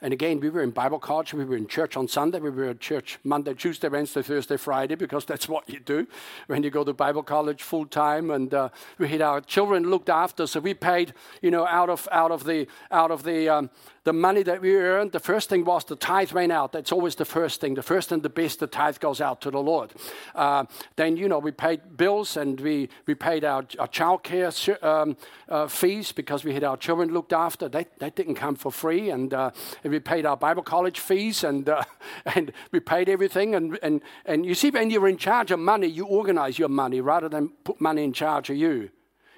[0.00, 2.66] and again, we were in Bible college, we were in church on Sunday, we were
[2.66, 6.06] at church Monday, Tuesday, Wednesday, Thursday, Friday, because that's what you do
[6.46, 8.30] when you go to Bible college full time.
[8.30, 12.08] And uh, we had our children looked after, so we paid, you know, out of
[12.12, 13.70] out of the out of the um,
[14.08, 16.72] the money that we earned, the first thing was the tithe went out.
[16.72, 17.74] That's always the first thing.
[17.74, 19.92] The first and the best, the tithe goes out to the Lord.
[20.34, 20.64] Uh,
[20.96, 25.14] then, you know, we paid bills and we, we paid our, our childcare um,
[25.50, 27.68] uh, fees because we had our children looked after.
[27.68, 29.10] That, that didn't come for free.
[29.10, 29.50] And, uh,
[29.84, 31.84] and we paid our Bible college fees and, uh,
[32.34, 33.54] and we paid everything.
[33.54, 37.02] And, and, and you see, when you're in charge of money, you organize your money
[37.02, 38.88] rather than put money in charge of you.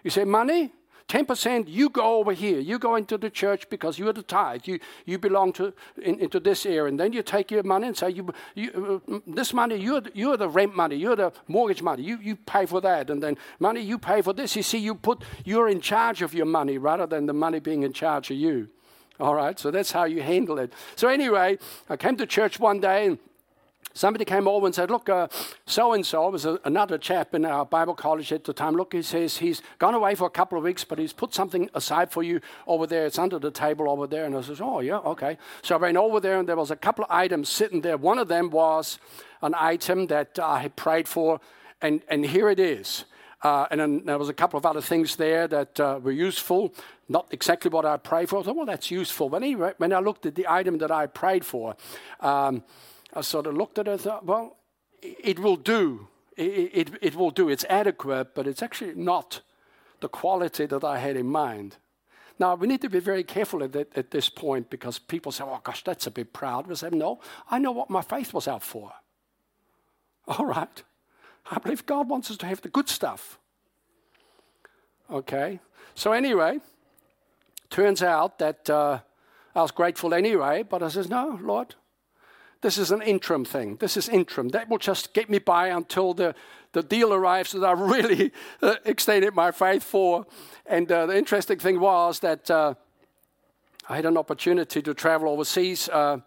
[0.04, 0.70] You say, money?
[1.10, 2.60] 10% you go over here.
[2.60, 4.62] You go into the church because you're the tithe.
[4.64, 6.84] You, you belong to in, into this area.
[6.84, 10.12] And then you take your money and say you, you uh, this money you're the,
[10.14, 10.94] you're the rent money.
[10.94, 12.04] You're the mortgage money.
[12.04, 13.10] You, you pay for that.
[13.10, 14.54] And then money you pay for this.
[14.54, 17.82] You see you put you're in charge of your money rather than the money being
[17.82, 18.68] in charge of you.
[19.18, 19.58] All right?
[19.58, 20.72] So that's how you handle it.
[20.94, 23.18] So anyway i came to church one day and
[23.92, 25.08] Somebody came over and said, Look,
[25.66, 28.74] so and so, was a, another chap in our Bible college at the time.
[28.74, 31.68] Look, he says he's gone away for a couple of weeks, but he's put something
[31.74, 33.06] aside for you over there.
[33.06, 34.24] It's under the table over there.
[34.24, 35.38] And I says, Oh, yeah, okay.
[35.62, 37.96] So I went over there, and there was a couple of items sitting there.
[37.96, 38.98] One of them was
[39.42, 41.40] an item that I had prayed for,
[41.82, 43.04] and, and here it is.
[43.42, 46.74] Uh, and then there was a couple of other things there that uh, were useful,
[47.08, 48.40] not exactly what I prayed for.
[48.40, 49.34] I thought, well, that's useful.
[49.34, 51.74] Anyway, when I looked at the item that I prayed for,
[52.20, 52.62] um,
[53.12, 54.56] I sort of looked at it and thought, well,
[55.02, 56.08] it will do.
[56.36, 57.48] It, it, it will do.
[57.48, 59.40] It's adequate, but it's actually not
[60.00, 61.76] the quality that I had in mind.
[62.38, 65.60] Now, we need to be very careful at, at this point because people say, oh,
[65.62, 66.66] gosh, that's a bit proud.
[66.66, 67.20] We say, no,
[67.50, 68.92] I know what my faith was out for.
[70.26, 70.82] All right.
[71.50, 73.38] I believe God wants us to have the good stuff.
[75.10, 75.60] Okay.
[75.94, 76.60] So, anyway,
[77.68, 79.00] turns out that uh,
[79.54, 81.74] I was grateful anyway, but I says, no, Lord,
[82.62, 83.76] this is an interim thing.
[83.76, 84.48] This is interim.
[84.50, 86.34] That will just get me by until the,
[86.72, 90.26] the deal arrives that I really uh, extended my faith for.
[90.66, 92.74] And uh, the interesting thing was that uh,
[93.88, 95.88] I had an opportunity to travel overseas.
[95.88, 96.18] Uh,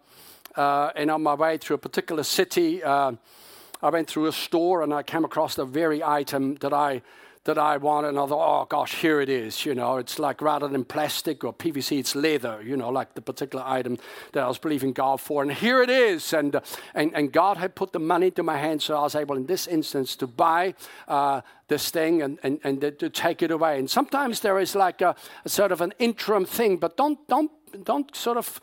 [0.55, 4.93] uh, and on my way through a particular city, I went through a store and
[4.93, 7.01] I came across the very item that I
[7.45, 9.65] that I I thought, oh gosh, here it is.
[9.65, 12.61] You know, it's like rather than plastic or PVC, it's leather.
[12.63, 13.97] You know, like the particular item
[14.31, 16.33] that I was believing God for, and here it is.
[16.33, 16.59] And
[16.93, 19.45] and and God had put the money into my hand, so I was able, in
[19.45, 20.75] this instance, to buy.
[21.07, 23.79] Uh, this thing and, and, and to take it away.
[23.79, 27.49] And sometimes there is like a, a sort of an interim thing, but don't, don't,
[27.83, 28.61] don't sort of,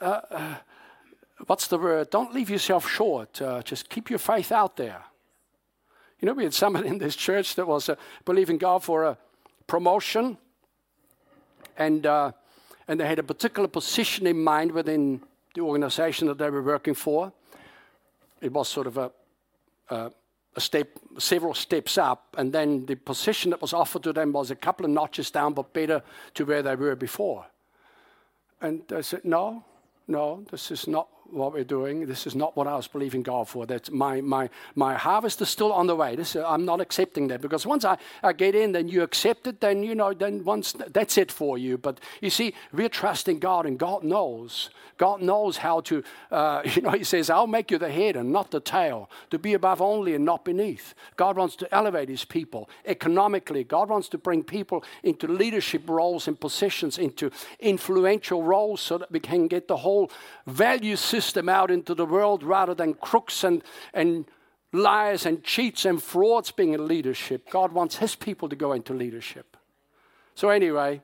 [0.00, 0.54] uh, uh,
[1.46, 2.10] what's the word?
[2.10, 3.40] Don't leave yourself short.
[3.40, 5.04] Uh, just keep your faith out there.
[6.20, 9.18] You know, we had somebody in this church that was uh, believing God for a
[9.68, 10.36] promotion,
[11.76, 12.32] and uh,
[12.88, 15.20] and they had a particular position in mind within
[15.54, 17.32] the organization that they were working for.
[18.40, 19.12] It was sort of a,
[19.90, 20.10] a,
[20.56, 24.50] a step, several steps up, and then the position that was offered to them was
[24.50, 26.02] a couple of notches down, but better
[26.34, 27.46] to where they were before.
[28.60, 29.64] And they said, "No,
[30.08, 32.06] no, this is not what we're doing.
[32.06, 33.66] This is not what I was believing God for.
[33.66, 36.16] That my, my, my harvest is still on the way.
[36.16, 39.60] This, I'm not accepting that because once I, I get in, then you accept it,
[39.60, 41.78] then, you know, then once that's it for you.
[41.78, 44.70] But you see, we're trusting God and God knows.
[44.96, 48.32] God knows how to, uh, you know, He says, I'll make you the head and
[48.32, 50.94] not the tail, to be above only and not beneath.
[51.16, 53.64] God wants to elevate His people economically.
[53.64, 59.12] God wants to bring people into leadership roles and positions, into influential roles so that
[59.12, 60.10] we can get the whole
[60.46, 64.24] value system system out into the world rather than crooks and, and
[64.72, 67.50] liars and cheats and frauds being in leadership.
[67.50, 69.56] God wants his people to go into leadership.
[70.34, 71.02] So, anyway,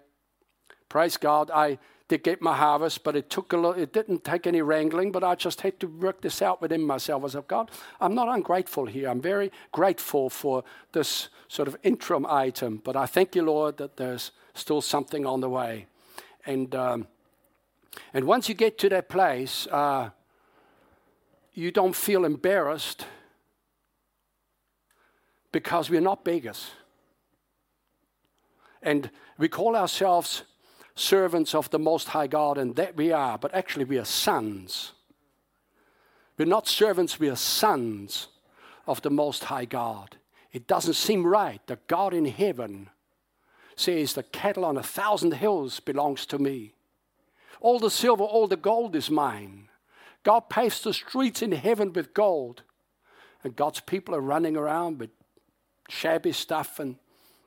[0.88, 1.50] praise God.
[1.50, 5.24] I did get my harvest, but it took a it didn't take any wrangling, but
[5.24, 7.24] I just had to work this out within myself.
[7.24, 9.08] I said, God, I'm not ungrateful here.
[9.08, 13.96] I'm very grateful for this sort of interim item, but I thank you, Lord, that
[13.96, 15.86] there's still something on the way.
[16.46, 17.08] And um,
[18.12, 20.10] and once you get to that place, uh,
[21.52, 23.06] you don't feel embarrassed
[25.52, 26.70] because we're not beggars.
[28.82, 30.42] And we call ourselves
[30.94, 34.92] servants of the Most High God, and that we are, but actually we are sons.
[36.36, 38.28] We're not servants, we are sons
[38.86, 40.16] of the Most High God.
[40.52, 42.90] It doesn't seem right that God in heaven
[43.76, 46.73] says, The cattle on a thousand hills belongs to me.
[47.64, 49.70] All the silver, all the gold is mine.
[50.22, 52.60] God paves the streets in heaven with gold.
[53.42, 55.08] And God's people are running around with
[55.88, 56.96] shabby stuff and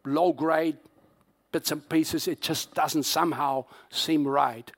[0.03, 0.77] low grade
[1.51, 2.27] bits and pieces.
[2.27, 4.71] It just doesn't somehow seem right.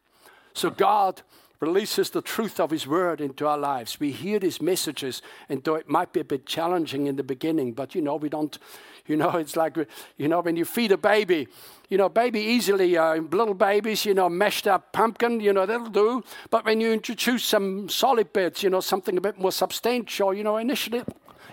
[0.53, 1.21] So God
[1.61, 3.97] releases the truth of His Word into our lives.
[3.97, 7.71] We hear these messages, and though it might be a bit challenging in the beginning,
[7.71, 8.59] but you know, we don't,
[9.07, 9.77] you know, it's like,
[10.17, 11.47] you know, when you feed a baby,
[11.89, 15.89] you know, baby easily, uh, little babies, you know, mashed up pumpkin, you know, that'll
[15.89, 16.23] do.
[16.51, 20.43] But when you introduce some solid bits, you know, something a bit more substantial, you
[20.43, 21.03] know, initially,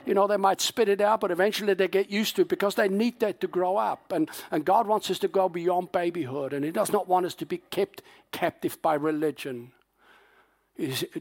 [0.04, 2.74] you know, they might spit it out, but eventually they get used to it because
[2.74, 4.12] they need that to grow up.
[4.12, 7.34] And, and God wants us to go beyond babyhood, and He does not want us
[7.36, 9.72] to be kept captive by religion.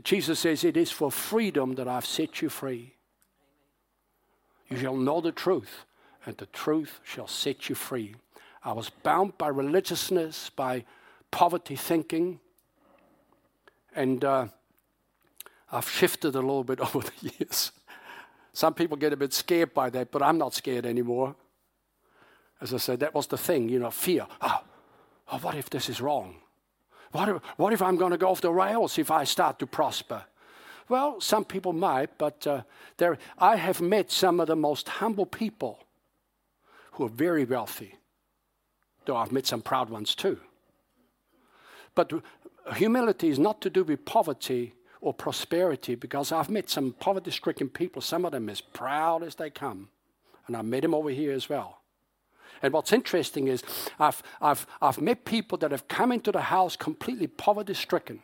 [0.04, 2.96] Jesus says, It is for freedom that I've set you free.
[4.68, 5.86] You shall know the truth,
[6.26, 8.16] and the truth shall set you free.
[8.66, 10.84] I was bound by religiousness, by
[11.30, 12.40] poverty thinking,
[13.96, 14.48] and uh,
[15.72, 17.72] I've shifted a little bit over the years.
[18.54, 21.36] Some people get a bit scared by that, but I'm not scared anymore.
[22.60, 24.26] As I said, that was the thing, you know, fear.
[24.42, 24.64] Oh,
[25.32, 26.38] oh what if this is wrong?
[27.12, 29.68] What if, what if I'm going to go off the rails if I start to
[29.68, 30.24] prosper?
[30.90, 32.62] Well, some people might, but uh,
[32.98, 35.80] there, I have met some of the most humble people
[36.94, 37.96] who are very wealthy,
[39.06, 40.40] though I've met some proud ones too.
[41.94, 42.12] But
[42.76, 47.70] humility is not to do with poverty or prosperity because I've met some poverty stricken
[47.70, 49.90] people, some of them as proud as they come.
[50.48, 51.82] And I've met them over here as well.
[52.62, 53.64] And what's interesting is
[54.00, 58.22] I've, I've, I've met people that have come into the house completely poverty stricken.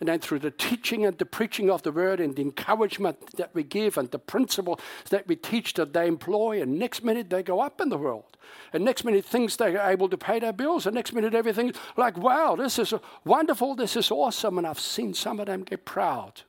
[0.00, 3.54] And then through the teaching and the preaching of the word and the encouragement that
[3.54, 4.80] we give and the principles
[5.10, 8.36] that we teach that they employ, and next minute they go up in the world.
[8.72, 10.86] And next minute things they're able to pay their bills.
[10.86, 12.94] And next minute everything like, wow, this is
[13.24, 14.58] wonderful, this is awesome.
[14.58, 16.42] And I've seen some of them get proud.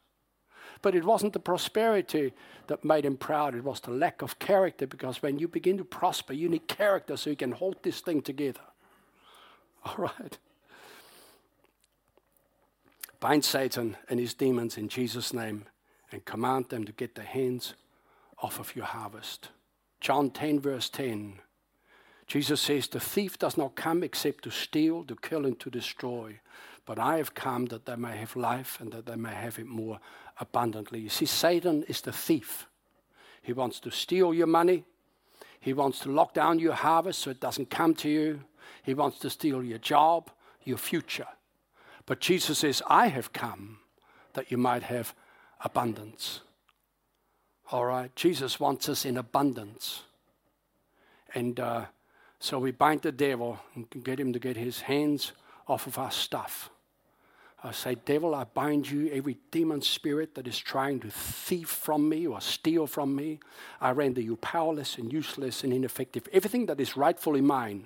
[0.82, 2.34] But it wasn't the prosperity
[2.68, 5.84] that made him proud, it was the lack of character because when you begin to
[5.84, 8.62] prosper, you need character so you can hold this thing together.
[9.84, 10.38] All right.
[13.20, 15.65] Bind Satan and his demons in Jesus' name
[16.11, 17.74] and command them to get their hands
[18.41, 19.49] off of your harvest.
[19.99, 21.39] John 10, verse 10.
[22.28, 26.39] Jesus says, The thief does not come except to steal, to kill, and to destroy.
[26.86, 29.67] But I have come that they may have life and that they may have it
[29.67, 29.99] more
[30.39, 30.99] abundantly.
[30.99, 32.67] You see, Satan is the thief.
[33.41, 34.86] He wants to steal your money.
[35.59, 38.41] He wants to lock down your harvest so it doesn't come to you.
[38.84, 40.30] He wants to steal your job,
[40.63, 41.28] your future.
[42.10, 43.78] But Jesus says, I have come
[44.34, 45.14] that you might have
[45.64, 46.39] abundance.
[47.72, 50.01] All right, Jesus wants us in abundance.
[51.36, 51.86] And uh,
[52.39, 55.34] so we bind the devil and get him to get his hands
[55.68, 56.72] off of our stuff.
[57.64, 62.10] I say, Devil, I bind you, every demon spirit that is trying to thief from
[62.10, 63.39] me or steal from me.
[63.80, 66.28] I render you powerless and useless and ineffective.
[66.34, 67.86] Everything that is rightfully mine,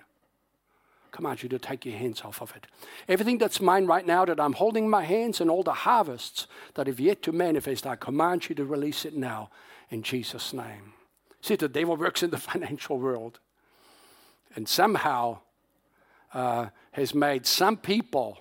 [1.14, 2.68] command you to take your hands off of it.
[3.08, 6.48] Everything that's mine right now that I'm holding in my hands and all the harvests
[6.74, 9.50] that have yet to manifest, I command you to release it now
[9.90, 10.94] in Jesus' name.
[11.42, 13.40] See, the devil works in the financial world
[14.56, 15.40] and somehow
[16.34, 18.40] uh, has made some people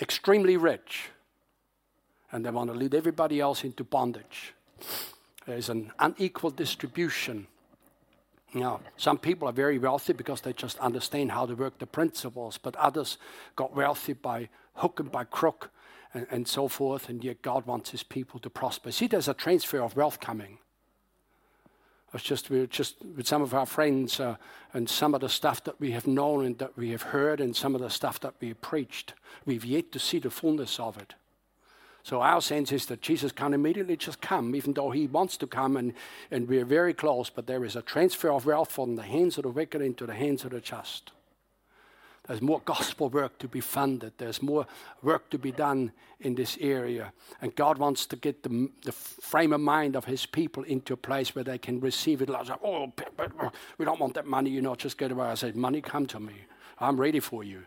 [0.00, 1.08] extremely rich
[2.30, 4.54] and they want to lead everybody else into bondage.
[5.46, 7.46] There's an unequal distribution.
[8.54, 12.56] Now, some people are very wealthy because they just understand how to work the principles,
[12.56, 13.18] but others
[13.56, 15.70] got wealthy by hook and by crook
[16.12, 18.92] and, and so forth, and yet God wants his people to prosper.
[18.92, 20.58] See, there's a transfer of wealth coming
[22.14, 24.36] was just we were just with some of our friends uh,
[24.72, 27.54] and some of the stuff that we have known and that we have heard and
[27.54, 29.14] some of the stuff that we preached.
[29.44, 31.14] We've yet to see the fullness of it.
[32.04, 35.46] So our sense is that Jesus can't immediately just come, even though he wants to
[35.46, 35.94] come and,
[36.30, 39.44] and we're very close, but there is a transfer of wealth from the hands of
[39.44, 41.12] the wicked into the hands of the just.
[42.28, 44.12] There's more gospel work to be funded.
[44.18, 44.66] There's more
[45.02, 47.14] work to be done in this area.
[47.40, 50.98] And God wants to get the, the frame of mind of His people into a
[50.98, 52.28] place where they can receive it.
[52.28, 52.92] Like, oh,
[53.78, 55.26] we don't want that money, you know, just get away.
[55.26, 56.34] I said, money, come to me.
[56.78, 57.64] I'm ready for you.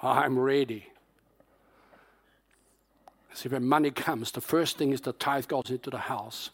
[0.00, 0.86] I'm ready.
[3.36, 6.50] See, when money comes, the first thing is the tithe goes into the house.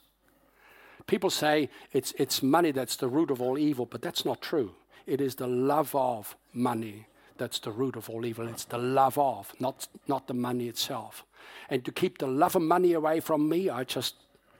[1.07, 4.72] People say it's, it's money that's the root of all evil, but that's not true.
[5.07, 7.07] It is the love of money
[7.39, 8.49] that's the root of all evil.
[8.49, 11.24] It's the love of, not, not the money itself.
[11.70, 14.16] And to keep the love of money away from me, I just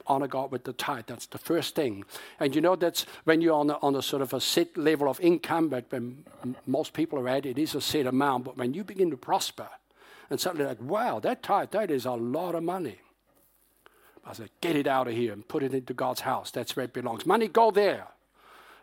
[0.07, 1.05] honor God with the tithe.
[1.07, 2.03] That's the first thing.
[2.39, 5.09] And you know, that's when you're on a, on a sort of a set level
[5.09, 6.25] of income, but when
[6.67, 8.45] most people are at, it is a set amount.
[8.45, 9.67] But when you begin to prosper,
[10.29, 12.97] and suddenly like, wow, that tithe, that is a lot of money.
[14.25, 16.49] I said, get it out of here and put it into God's house.
[16.49, 17.25] That's where it belongs.
[17.25, 18.07] Money, go there.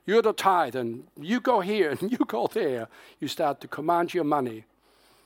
[0.06, 2.88] You're the tithe, and you go here and you go there.
[3.18, 4.64] You start to command your money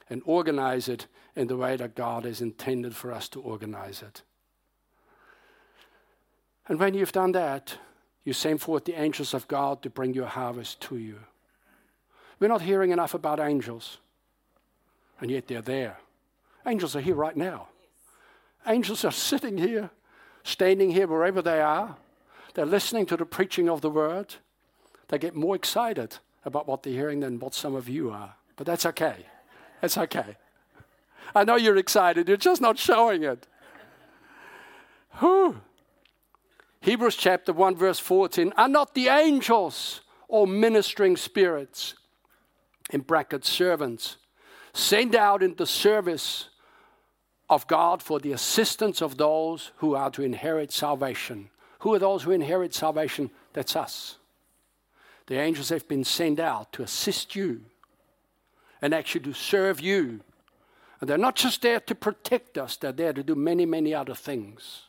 [0.09, 4.23] and organize it in the way that God has intended for us to organize it.
[6.69, 7.79] And when you've done that,
[8.25, 11.19] you send forth the angels of God to bring your harvest to you.
[12.39, 13.99] We're not hearing enough about angels,
[15.21, 15.99] and yet they're there.
[16.67, 17.69] Angels are here right now.
[18.67, 19.91] Angels are sitting here,
[20.43, 21.97] standing here wherever they are.
[22.55, 24.37] They're listening to the preaching of the word.
[25.09, 28.35] They get more excited about what they're hearing than what some of you are.
[28.57, 29.27] But that's okay.
[29.81, 30.37] That's okay.
[31.35, 33.47] I know you're excited, you're just not showing it.
[35.19, 35.61] Whew.
[36.81, 41.95] Hebrews chapter 1, verse 14 are not the angels or ministering spirits,
[42.91, 44.17] in brackets, servants,
[44.75, 46.51] sent out in the service
[47.49, 51.49] of God for the assistance of those who are to inherit salvation.
[51.81, 53.31] Who are those who inherit salvation?
[53.53, 54.19] That's us.
[55.27, 57.63] The angels have been sent out to assist you
[58.83, 60.21] and actually to serve you.
[61.01, 64.15] And they're not just there to protect us, they're there to do many, many other
[64.15, 64.83] things.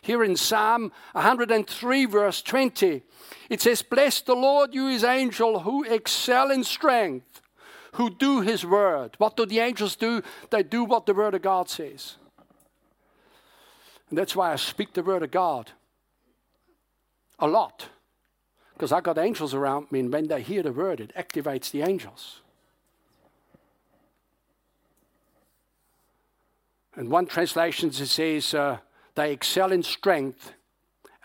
[0.00, 3.02] Here in Psalm 103, verse 20,
[3.50, 7.42] it says, Bless the Lord, you his angel, who excel in strength,
[7.92, 9.14] who do his word.
[9.18, 10.22] What do the angels do?
[10.50, 12.16] They do what the word of God says.
[14.08, 15.72] And that's why I speak the word of God
[17.38, 17.88] a lot.
[18.74, 21.82] Because I got angels around me, and when they hear the word, it activates the
[21.82, 22.40] angels.
[26.94, 28.78] And one translation says, uh,
[29.14, 30.52] they excel in strength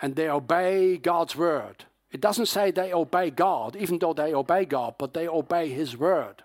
[0.00, 1.84] and they obey God's word.
[2.12, 5.96] It doesn't say they obey God, even though they obey God, but they obey His
[5.96, 6.44] word.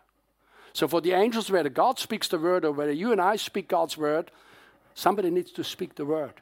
[0.73, 3.67] So for the angels, whether God speaks the word or whether you and I speak
[3.67, 4.31] God's word,
[4.93, 6.33] somebody needs to speak the word.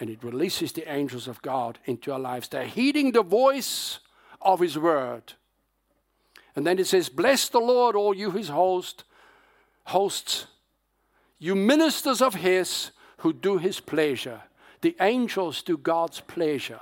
[0.00, 2.48] And it releases the angels of God into our lives.
[2.48, 3.98] They're heeding the voice
[4.40, 5.34] of His word.
[6.54, 9.04] And then it says, Bless the Lord, all you His host,
[9.84, 10.46] hosts,
[11.38, 14.42] you ministers of His who do his pleasure.
[14.80, 16.80] The angels do God's pleasure.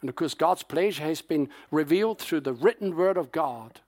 [0.00, 3.80] And of course, God's pleasure has been revealed through the written word of God.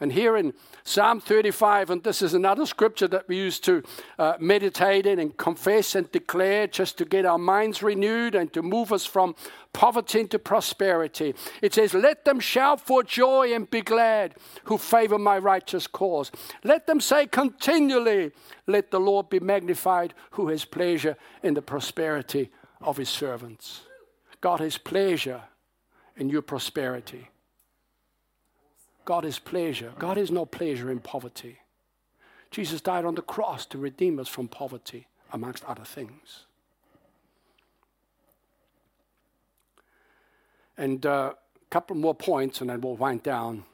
[0.00, 3.82] And here in Psalm 35, and this is another scripture that we used to
[4.18, 8.62] uh, meditate in and confess and declare just to get our minds renewed and to
[8.62, 9.34] move us from
[9.74, 11.34] poverty into prosperity.
[11.60, 16.32] It says, Let them shout for joy and be glad who favor my righteous cause.
[16.64, 18.32] Let them say continually,
[18.66, 23.82] Let the Lord be magnified who has pleasure in the prosperity of his servants.
[24.40, 25.42] God has pleasure
[26.16, 27.28] in your prosperity.
[29.10, 29.92] God is pleasure.
[29.98, 31.58] God is no pleasure in poverty.
[32.52, 36.44] Jesus died on the cross to redeem us from poverty, amongst other things.
[40.78, 41.32] And a uh,
[41.70, 43.64] couple more points, and then we'll wind down.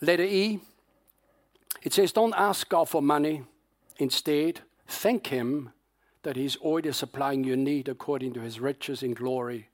[0.00, 0.58] Letter E.
[1.84, 3.44] It says, Don't ask God for money.
[3.98, 5.70] Instead, thank Him
[6.24, 9.68] that He's already supplying your need according to His riches in glory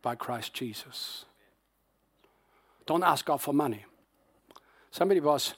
[0.00, 1.26] by Christ Jesus.
[2.92, 3.86] Don't ask God for money.
[4.90, 5.54] Somebody was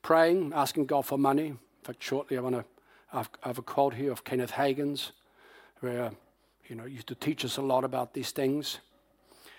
[0.00, 1.48] praying, asking God for money.
[1.48, 2.64] In fact, shortly I want to
[3.12, 5.12] have a quote here of Kenneth Hagin's,
[5.80, 6.12] where
[6.66, 8.80] you know he used to teach us a lot about these things.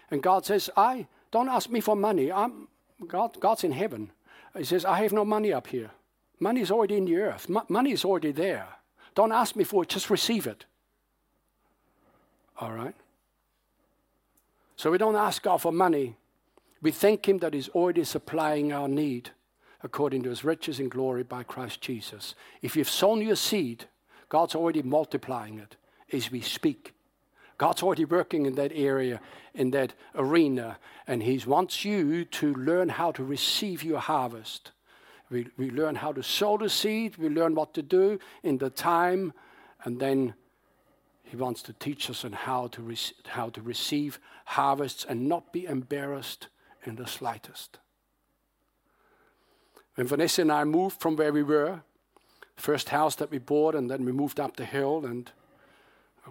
[0.10, 2.32] And God says, "I don't ask me for money.
[2.32, 2.68] I'm
[3.08, 3.40] God.
[3.40, 4.12] God's in heaven."
[4.58, 5.92] He says, "I have no money up here.
[6.40, 7.48] Money is already in the earth.
[7.48, 8.68] M- money is already there.
[9.14, 9.90] Don't ask me for it.
[9.90, 10.66] Just receive it."
[12.58, 12.96] All right.
[14.76, 16.18] So we don't ask God for money.
[16.82, 19.32] We thank Him that He's already supplying our need
[19.84, 22.36] according to His riches in glory by Christ Jesus.
[22.62, 23.86] If you've sown your seed,
[24.30, 25.76] God's already multiplying it
[26.12, 26.94] as we speak.
[27.58, 29.22] God's already working in that area,
[29.54, 34.72] in that arena, and He wants you to learn how to receive your harvest.
[35.30, 38.70] We, we learn how to sow the seed, we learn what to do in the
[38.70, 39.34] time,
[39.84, 40.34] and then
[41.24, 42.96] He wants to teach us on how to,
[43.28, 46.48] how to receive harvests and not be embarrassed
[46.84, 47.80] in the slightest.
[49.96, 51.82] When Vanessa and I moved from where we were,
[52.56, 55.32] first house that we bought, and then we moved up the hill and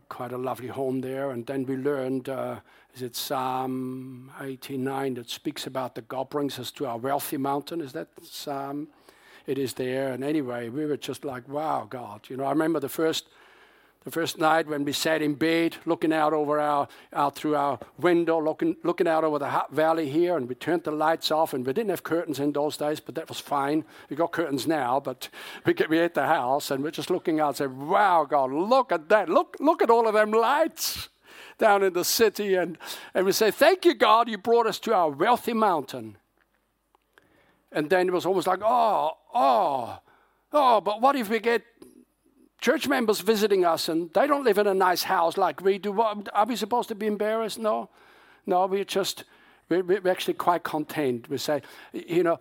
[0.08, 1.30] quite a lovely home there.
[1.30, 2.60] And then we learned, uh,
[2.94, 7.80] is it Psalm 89 that speaks about that God brings us to our wealthy mountain?
[7.80, 8.88] Is that Psalm?
[9.46, 10.12] It is there.
[10.12, 12.28] And anyway, we were just like, wow, God.
[12.28, 13.28] You know, I remember the first
[14.04, 17.78] the first night when we sat in bed, looking out over our, out through our
[17.98, 21.52] window, looking, looking out over the Hutt Valley here, and we turned the lights off,
[21.52, 23.84] and we didn't have curtains in those days, but that was fine.
[24.08, 25.28] We got curtains now, but
[25.66, 28.52] we get, we at the house, and we're just looking out and saying, "Wow, God,
[28.52, 29.28] look at that!
[29.28, 31.08] Look, look at all of them lights
[31.58, 32.78] down in the city," and
[33.12, 36.16] and we say, "Thank you, God, you brought us to our wealthy mountain."
[37.72, 39.98] And then it was almost like, oh, oh,
[40.52, 41.62] oh, but what if we get
[42.60, 46.00] church members visiting us and they don't live in a nice house like we do?
[46.00, 47.58] Are we supposed to be embarrassed?
[47.58, 47.88] No.
[48.46, 49.24] No, we're just,
[49.68, 51.28] we're, actually quite content.
[51.28, 52.38] We say, you know,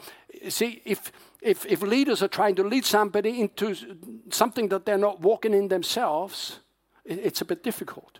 [0.49, 1.11] see, if,
[1.41, 3.75] if, if leaders are trying to lead somebody into
[4.29, 6.59] something that they're not walking in themselves,
[7.05, 8.19] it, it's a bit difficult.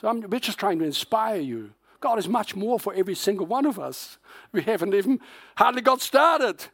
[0.00, 1.72] So I'm, we're just trying to inspire you.
[2.00, 4.18] God is much more for every single one of us.
[4.52, 5.20] We haven't even
[5.56, 6.64] hardly got started.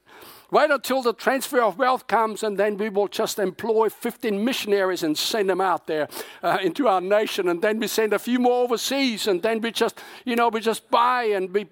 [0.50, 5.02] Wait until the transfer of wealth comes, and then we will just employ 15 missionaries
[5.02, 6.08] and send them out there
[6.42, 7.48] uh, into our nation.
[7.48, 10.60] And then we send a few more overseas, and then we just, you know, we
[10.60, 11.66] just buy and we,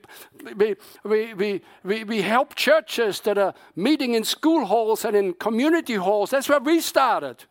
[0.57, 0.75] we,
[1.05, 5.95] we, we, we, we help churches that are meeting in school halls and in community
[5.95, 6.31] halls.
[6.31, 7.45] That's where we started.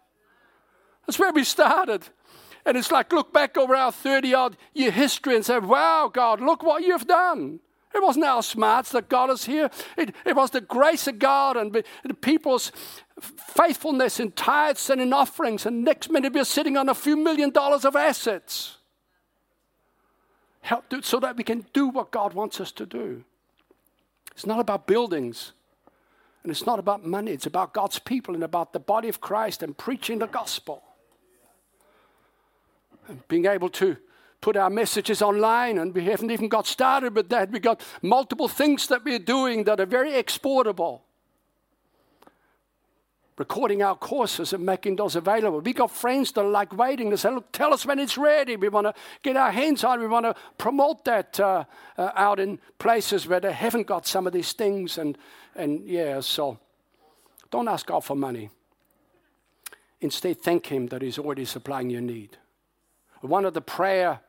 [1.07, 2.07] That's where we started.
[2.67, 6.39] And it's like, look back over our 30 odd year history and say, wow, God,
[6.39, 7.61] look what you've done.
[7.95, 9.69] It wasn't our smarts that got us here.
[9.97, 11.73] It, it was the grace of God and
[12.03, 12.73] the people's
[13.21, 15.65] faithfulness in tithes and in offerings.
[15.65, 18.77] And next minute we're sitting on a few million dollars of assets.
[20.59, 23.23] Help do, so that we can do what God wants us to do.
[24.33, 25.53] It's not about buildings.
[26.43, 27.31] And it's not about money.
[27.31, 30.83] It's about God's people and about the body of Christ and preaching the gospel.
[33.07, 33.97] And being able to
[34.41, 37.51] put our messages online, and we haven't even got started with that.
[37.51, 41.03] We've got multiple things that we're doing that are very exportable.
[43.37, 45.59] Recording our courses and making those available.
[45.59, 47.09] We got friends that are like waiting.
[47.09, 48.55] They say, "Look, tell us when it's ready.
[48.55, 49.99] We want to get our hands on.
[49.99, 51.65] We want to promote that uh,
[51.97, 55.17] uh, out in places where they haven't got some of these things." And
[55.53, 56.59] and yeah, so
[57.51, 58.49] don't ask God for money.
[59.99, 62.37] Instead, thank Him that He's already supplying your need.
[63.21, 64.21] One of the prayer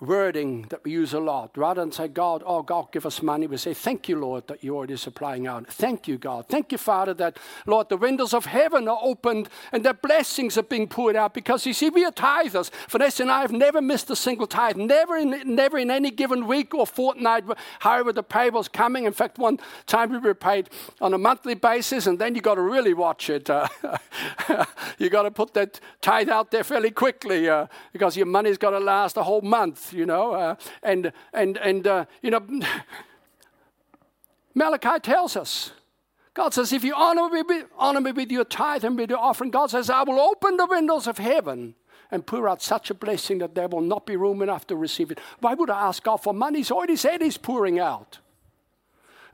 [0.00, 1.56] wording that we use a lot.
[1.56, 4.64] Rather than say, God, oh, God, give us money, we say, Thank you, Lord, that
[4.64, 5.66] you're already supplying out.
[5.66, 6.46] Thank you, God.
[6.48, 10.62] Thank you, Father, that, Lord, the windows of heaven are opened and the blessings are
[10.62, 11.34] being poured out.
[11.34, 12.70] Because you see, we are tithers.
[12.88, 16.46] Vanessa and I have never missed a single tithe, never in, never in any given
[16.46, 17.44] week or fortnight,
[17.80, 19.04] however the pay was coming.
[19.04, 20.70] In fact, one time we were paid
[21.00, 23.50] on a monthly basis, and then you got to really watch it.
[23.50, 23.68] Uh,
[24.98, 28.70] you got to put that tithe out there fairly quickly uh, because your money's got
[28.70, 32.42] to last a whole month you know, uh, and, and, and uh, you know,
[34.54, 35.72] Malachi tells us,
[36.34, 39.50] God says, if you honor me, honor me with your tithe and with your offering,
[39.50, 41.74] God says, I will open the windows of heaven
[42.10, 45.10] and pour out such a blessing that there will not be room enough to receive
[45.10, 45.20] it.
[45.40, 46.58] Why would I ask God for money?
[46.58, 48.18] He's already said He's pouring out.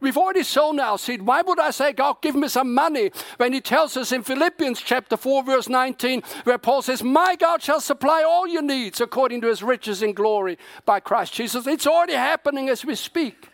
[0.00, 1.22] We've already sown our seed.
[1.22, 4.80] Why would I say, God, give me some money when He tells us in Philippians
[4.80, 9.40] chapter 4, verse 19, where Paul says, My God shall supply all your needs according
[9.42, 11.66] to His riches in glory by Christ Jesus?
[11.66, 13.50] It's already happening as we speak.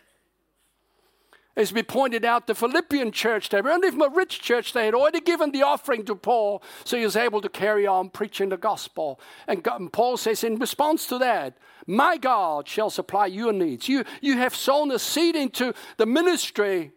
[1.55, 4.73] As we pointed out, the Philippian church, they weren't even a rich church.
[4.73, 8.09] They had already given the offering to Paul, so he was able to carry on
[8.09, 9.19] preaching the gospel.
[9.47, 13.87] And, God, and Paul says, in response to that, My God shall supply your needs.
[13.87, 16.91] You, you have sown a seed into the ministry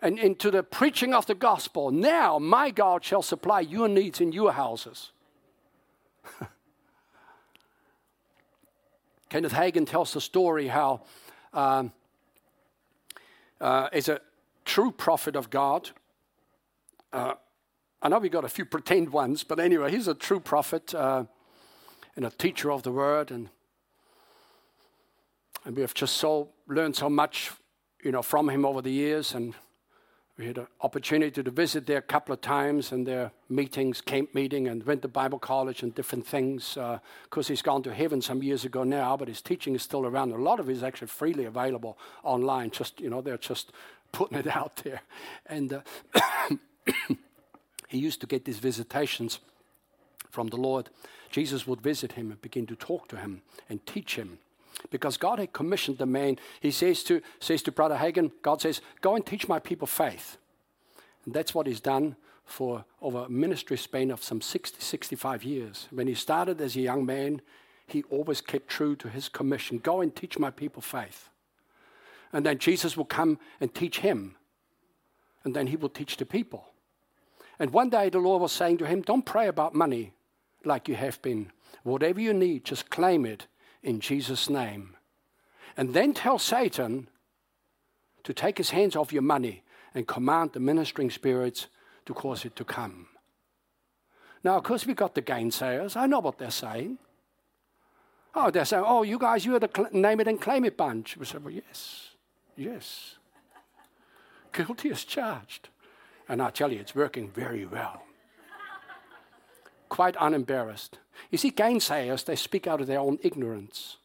[0.00, 1.92] and into the preaching of the gospel.
[1.92, 5.12] Now, my God shall supply your needs in your houses.
[9.28, 11.02] Kenneth Hagin tells the story how.
[11.52, 11.92] Um,
[13.60, 14.20] uh, is a
[14.64, 15.90] true prophet of God.
[17.12, 17.34] Uh,
[18.02, 21.24] I know we got a few pretend ones, but anyway, he's a true prophet uh,
[22.14, 23.48] and a teacher of the word, and
[25.64, 27.50] and we have just so learned so much,
[28.04, 29.54] you know, from him over the years, and
[30.38, 34.34] we had an opportunity to visit there a couple of times and their meetings, camp
[34.34, 36.74] meeting, and went to Bible college and different things.
[36.74, 40.04] Because uh, he's gone to heaven some years ago now, but his teaching is still
[40.04, 40.32] around.
[40.32, 42.70] A lot of it is actually freely available online.
[42.70, 43.72] Just you know, they're just
[44.12, 45.00] putting it out there.
[45.46, 45.80] And uh,
[47.88, 49.40] he used to get these visitations
[50.30, 50.90] from the Lord.
[51.30, 54.38] Jesus would visit him and begin to talk to him and teach him
[54.90, 56.38] because God had commissioned the man.
[56.60, 60.36] He says to, says to Brother Hagin, God says, Go and teach my people faith.
[61.24, 65.88] And that's what he's done for over a ministry span of some 60, 65 years.
[65.90, 67.42] When he started as a young man,
[67.86, 71.28] he always kept true to his commission go and teach my people faith.
[72.32, 74.36] And then Jesus will come and teach him.
[75.44, 76.66] And then he will teach the people.
[77.58, 80.12] And one day the Lord was saying to him, Don't pray about money
[80.64, 81.52] like you have been.
[81.84, 83.46] Whatever you need, just claim it
[83.82, 84.96] in Jesus' name.
[85.76, 87.08] And then tell Satan
[88.24, 89.62] to take his hands off your money
[89.94, 91.68] and command the ministering spirits
[92.06, 93.08] to cause it to come.
[94.42, 95.96] Now, of course, we've got the gainsayers.
[95.96, 96.98] I know what they're saying.
[98.34, 101.16] Oh, they're saying, oh, you guys, you're the cl- name it and claim it bunch.
[101.16, 102.10] We said, well, yes.
[102.56, 103.16] Yes.
[104.52, 105.68] Guilty as charged.
[106.28, 108.05] And I tell you, it's working very well.
[109.88, 110.98] Quite unembarrassed.
[111.30, 113.96] You see, gainsayers, they speak out of their own ignorance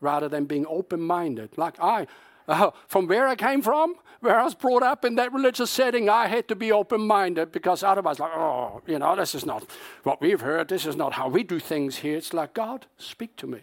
[0.00, 1.56] rather than being open minded.
[1.56, 2.06] Like I,
[2.48, 6.08] uh, from where I came from, where I was brought up in that religious setting,
[6.08, 9.66] I had to be open minded because otherwise, like, oh, you know, this is not
[10.02, 10.68] what we've heard.
[10.68, 12.16] This is not how we do things here.
[12.16, 13.60] It's like, God, speak to me.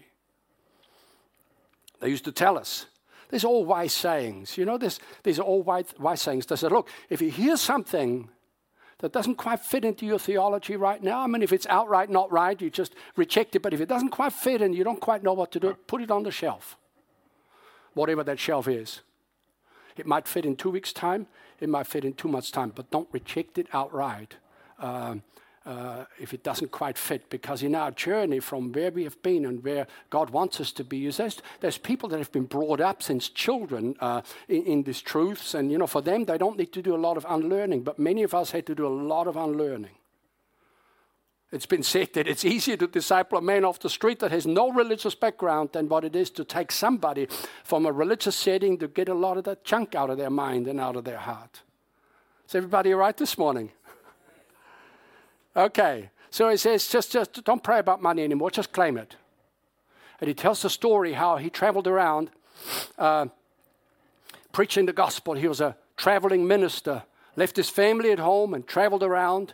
[2.00, 2.86] They used to tell us.
[3.30, 4.58] There's all wise sayings.
[4.58, 6.46] You know, there's, there's all wise, wise sayings.
[6.46, 8.30] They said, look, if you hear something
[9.00, 12.32] that doesn't quite fit into your theology right now, I mean, if it's outright not
[12.32, 13.62] right, you just reject it.
[13.62, 16.02] But if it doesn't quite fit and you don't quite know what to do, put
[16.02, 16.78] it on the shelf.
[17.94, 19.02] Whatever that shelf is.
[19.96, 21.28] It might fit in two weeks' time,
[21.60, 24.36] it might fit in two months' time, but don't reject it outright.
[24.78, 25.16] Uh,
[25.66, 27.30] if it doesn't quite fit.
[27.30, 30.84] Because in our journey from where we have been and where God wants us to
[30.84, 34.84] be, is there's, there's people that have been brought up since children uh, in, in
[34.84, 37.26] these truths, and you know, for them, they don't need to do a lot of
[37.30, 39.92] unlearning, but many of us had to do a lot of unlearning.
[41.52, 44.46] It's been said that it's easier to disciple a man off the street that has
[44.46, 47.28] no religious background than what it is to take somebody
[47.64, 50.68] from a religious setting to get a lot of that junk out of their mind
[50.68, 51.62] and out of their heart.
[52.48, 53.72] Is everybody all right this morning?
[55.56, 59.16] Okay, so he says, just, just don't pray about money anymore, just claim it.
[60.22, 62.30] And he tells the story how he traveled around
[62.98, 63.28] uh,
[64.52, 65.34] preaching the gospel.
[65.34, 67.04] He was a traveling minister,
[67.36, 69.54] left his family at home and traveled around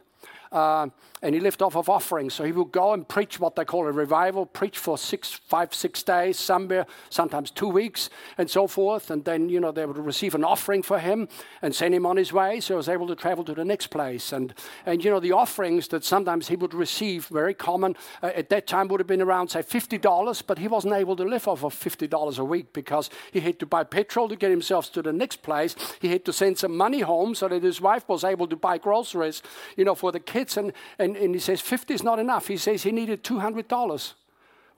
[0.55, 0.87] uh,
[1.21, 2.33] and he lived off of offerings.
[2.33, 5.73] So he would go and preach what they call a revival, preach for six, five,
[5.73, 9.09] six days, somewhere, sometimes two weeks, and so forth.
[9.09, 11.27] And then, you know, they would receive an offering for him
[11.61, 12.59] and send him on his way.
[12.59, 14.31] So he was able to travel to the next place.
[14.31, 14.53] And,
[14.85, 18.67] and you know, the offerings that sometimes he would receive, very common uh, at that
[18.67, 21.73] time, would have been around, say, $50, but he wasn't able to live off of
[21.73, 25.41] $50 a week because he had to buy petrol to get himself to the next
[25.41, 25.75] place.
[25.99, 28.77] He had to send some money home so that his wife was able to buy
[28.77, 29.41] groceries,
[29.75, 30.44] you know, for the kids.
[30.57, 32.47] And, and, and he says 50 is not enough.
[32.47, 34.13] He says he needed $200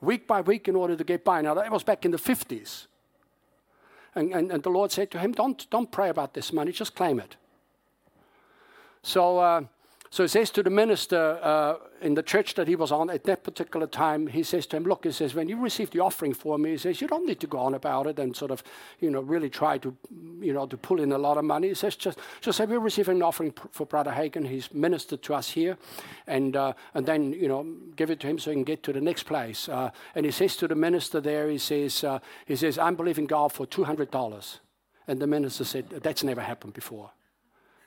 [0.00, 1.40] week by week in order to get by.
[1.42, 2.86] Now, that was back in the 50s.
[4.14, 6.94] And, and, and the Lord said to him, don't, don't pray about this money, just
[6.94, 7.36] claim it.
[9.02, 9.62] So, uh,
[10.10, 13.24] so he says to the minister uh, in the church that he was on at
[13.24, 16.32] that particular time, he says to him, Look, he says, when you receive the offering
[16.32, 18.62] for me, he says, you don't need to go on about it and sort of,
[19.00, 19.94] you know, really try to,
[20.40, 21.68] you know, to pull in a lot of money.
[21.68, 24.48] He says, just, just say, we're receiving an offering for Brother Hagin.
[24.48, 25.76] He's ministered to us here.
[26.26, 28.94] And, uh, and then, you know, give it to him so he can get to
[28.94, 29.68] the next place.
[29.68, 33.26] Uh, and he says to the minister there, he says, uh, he says, I'm believing
[33.26, 34.58] God for $200.
[35.06, 37.10] And the minister said, that's never happened before.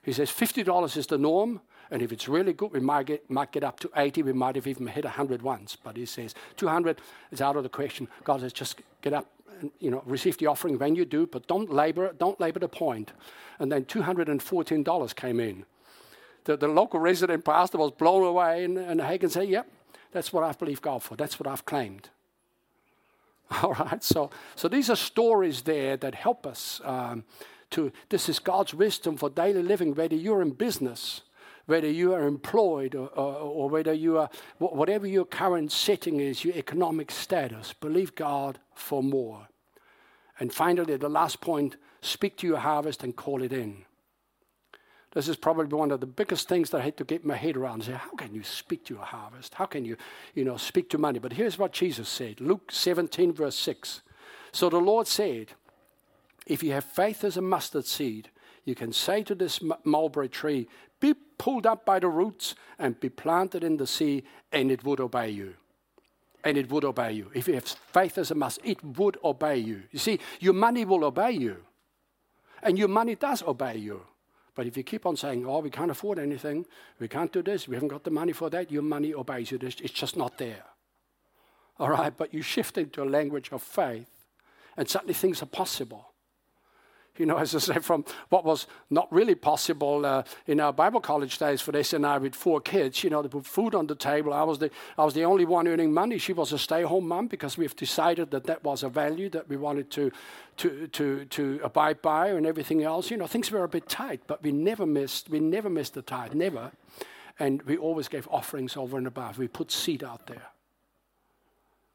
[0.04, 1.62] He says, $50 is the norm.
[1.92, 4.24] And if it's really good, we might get, might get up to 80.
[4.24, 5.76] We might have even hit 100 once.
[5.76, 8.08] But he says 200 is out of the question.
[8.24, 9.28] God says, just get up
[9.60, 12.70] and you know, receive the offering when you do, but don't labor, don't labor the
[12.70, 13.12] point.
[13.60, 15.66] And then $214 came in.
[16.46, 19.68] The, the local resident pastor was blown away, and, and Hagin said, Yep,
[20.12, 21.16] that's what I've believed God for.
[21.16, 22.10] That's what I've claimed.
[23.62, 27.24] All right, so, so these are stories there that help us um,
[27.72, 31.22] to, this is God's wisdom for daily living, whether you're in business
[31.66, 36.44] whether you are employed or, or, or, whether you are, whatever your current setting is,
[36.44, 39.48] your economic status, believe God for more.
[40.40, 43.86] And finally, the last point speak to your harvest and call it in.
[45.14, 47.58] This is probably one of the biggest things that I had to get my head
[47.58, 47.84] around.
[47.84, 49.54] Say, how can you speak to your harvest?
[49.54, 49.98] How can you,
[50.34, 51.20] you know, speak to money?
[51.20, 54.02] But here's what Jesus said Luke 17, verse 6.
[54.54, 55.52] So the Lord said,
[56.46, 58.30] If you have faith as a mustard seed,
[58.64, 60.68] you can say to this mulberry tree,
[61.02, 64.24] Be pulled up by the roots and be planted in the sea,
[64.54, 65.56] and it would obey you.
[66.46, 67.30] And it would obey you.
[67.34, 69.84] If you have faith as a must, it would obey you.
[69.92, 71.58] You see, your money will obey you.
[72.64, 74.04] And your money does obey you.
[74.54, 76.66] But if you keep on saying, oh, we can't afford anything,
[77.00, 79.60] we can't do this, we haven't got the money for that, your money obeys you.
[79.62, 80.64] It's just not there.
[81.80, 84.10] All right, but you shift into a language of faith,
[84.78, 86.11] and suddenly things are possible
[87.22, 91.00] you know, as I say, from what was not really possible uh, in our Bible
[91.00, 93.88] college days for this and I with four kids, you know, to put food on
[93.88, 94.34] the table.
[94.34, 96.18] I was the, I was the only one earning money.
[96.18, 99.56] She was a stay-home mom because we've decided that that was a value that we
[99.56, 100.12] wanted to,
[100.58, 103.12] to, to, to abide by and everything else.
[103.12, 106.02] You know, things were a bit tight, but we never missed, we never missed the
[106.02, 106.72] tithe, never.
[107.40, 109.38] And we always gave offerings over and above.
[109.38, 110.51] We put seed out there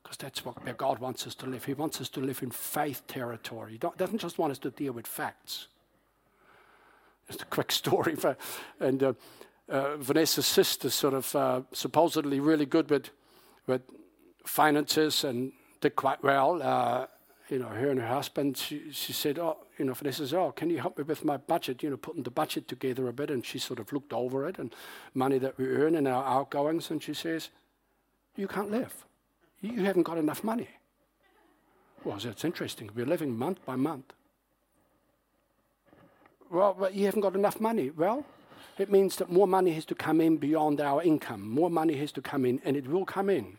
[0.07, 1.65] because that's what, God wants us to live.
[1.65, 3.73] He wants us to live in faith territory.
[3.73, 5.67] He doesn't just want us to deal with facts.
[7.27, 8.15] Just a quick story.
[8.15, 8.37] For,
[8.79, 9.13] and uh,
[9.69, 13.11] uh, Vanessa's sister, sort of uh, supposedly really good with,
[13.67, 13.83] with
[14.45, 15.51] finances and
[15.81, 16.63] did quite well.
[16.63, 17.07] Uh,
[17.49, 20.53] you know, her and her husband, she, she said, oh, you know, Vanessa said, oh,
[20.53, 23.29] can you help me with my budget, you know, putting the budget together a bit.
[23.29, 24.73] And she sort of looked over it and
[25.15, 26.93] money that we earn and our outgoings.
[26.93, 27.51] And she says,
[28.37, 29.06] you can't live.
[29.75, 30.69] You haven't got enough money.
[32.05, 32.91] Well, that's interesting.
[32.95, 34.13] We're living month by month.
[36.51, 37.91] Well, but you haven't got enough money.
[37.91, 38.25] Well,
[38.79, 41.49] it means that more money has to come in beyond our income.
[41.49, 43.57] More money has to come in, and it will come in.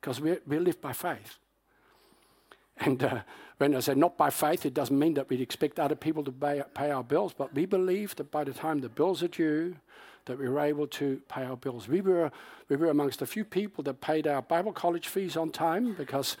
[0.00, 1.38] Because we, we live by faith.
[2.78, 3.20] And uh,
[3.58, 6.32] when I say not by faith, it doesn't mean that we expect other people to
[6.32, 9.76] pay, pay our bills, but we believe that by the time the bills are due,
[10.26, 11.88] that we were able to pay our bills.
[11.88, 12.30] We were,
[12.68, 16.36] we were amongst a few people that paid our Bible college fees on time because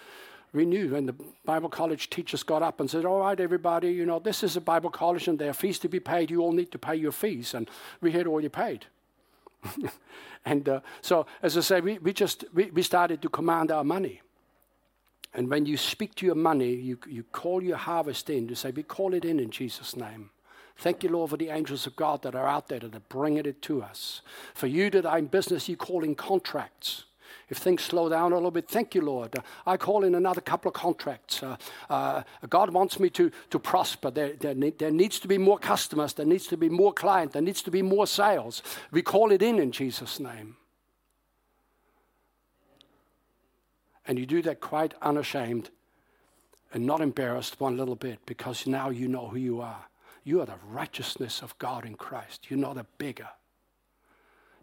[0.52, 1.14] we knew when the
[1.44, 4.60] Bible college teachers got up and said, All right, everybody, you know, this is a
[4.60, 6.30] Bible college and there are fees to be paid.
[6.30, 7.54] You all need to pay your fees.
[7.54, 7.70] And
[8.00, 8.86] we had already paid.
[10.44, 13.84] and uh, so, as I say, we, we just we, we started to command our
[13.84, 14.20] money.
[15.34, 18.70] And when you speak to your money, you, you call your harvest in to say,
[18.70, 20.30] We call it in in Jesus' name.
[20.76, 23.46] Thank you, Lord, for the angels of God that are out there that are bringing
[23.46, 24.22] it to us.
[24.54, 27.04] For you that are in business, you call in contracts.
[27.48, 29.34] If things slow down a little bit, thank you, Lord.
[29.66, 31.42] I call in another couple of contracts.
[31.42, 31.56] Uh,
[31.90, 34.10] uh, God wants me to, to prosper.
[34.10, 36.14] There, there, ne- there, needs to be more customers.
[36.14, 37.34] There needs to be more clients.
[37.34, 38.62] There needs to be more sales.
[38.90, 40.56] We call it in in Jesus' name.
[44.06, 45.70] And you do that quite unashamed
[46.72, 49.84] and not embarrassed one little bit because now you know who you are.
[50.24, 52.48] You are the righteousness of God in Christ.
[52.48, 53.28] You're not a beggar.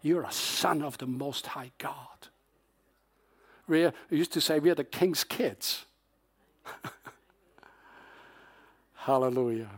[0.02, 2.28] You're a son of the Most High God.
[3.68, 5.84] We used to say we are the king's kids.
[8.94, 9.70] Hallelujah.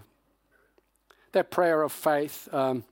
[1.33, 2.85] That prayer of faith, um,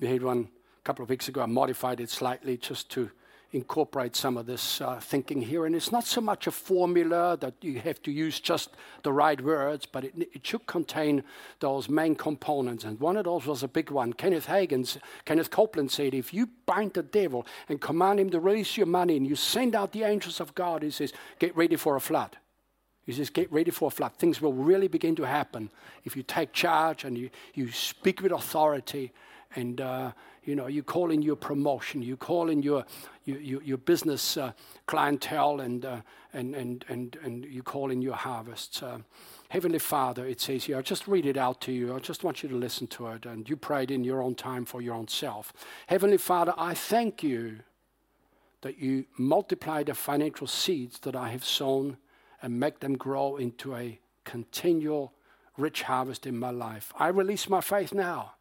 [0.00, 0.48] we had one
[0.78, 1.42] a couple of weeks ago.
[1.42, 3.10] I modified it slightly just to
[3.52, 5.66] incorporate some of this uh, thinking here.
[5.66, 8.70] And it's not so much a formula that you have to use just
[9.02, 11.22] the right words, but it, it should contain
[11.60, 12.84] those main components.
[12.84, 14.14] And one of those was a big one.
[14.14, 18.76] Kenneth Hagin's, Kenneth Copeland said, if you bind the devil and command him to release
[18.76, 21.96] your money and you send out the angels of God, he says, get ready for
[21.96, 22.38] a flood.
[23.04, 24.14] He says, get ready for a flood.
[24.14, 25.70] Things will really begin to happen
[26.04, 29.12] if you take charge and you, you speak with authority
[29.54, 30.12] and uh,
[30.44, 32.84] you know you call in your promotion, you call in your
[33.24, 34.52] your, your, your business uh,
[34.86, 36.00] clientele, and, uh,
[36.32, 38.82] and and and and you call in your harvests.
[38.82, 38.98] Uh,
[39.48, 40.76] Heavenly Father, it says here.
[40.76, 41.94] I'll just read it out to you.
[41.94, 44.34] I just want you to listen to it, and you pray it in your own
[44.34, 45.52] time for your own self.
[45.86, 47.60] Heavenly Father, I thank you
[48.62, 51.98] that you multiply the financial seeds that I have sown
[52.40, 55.12] and make them grow into a continual
[55.56, 56.92] rich harvest in my life.
[56.98, 58.34] I release my faith now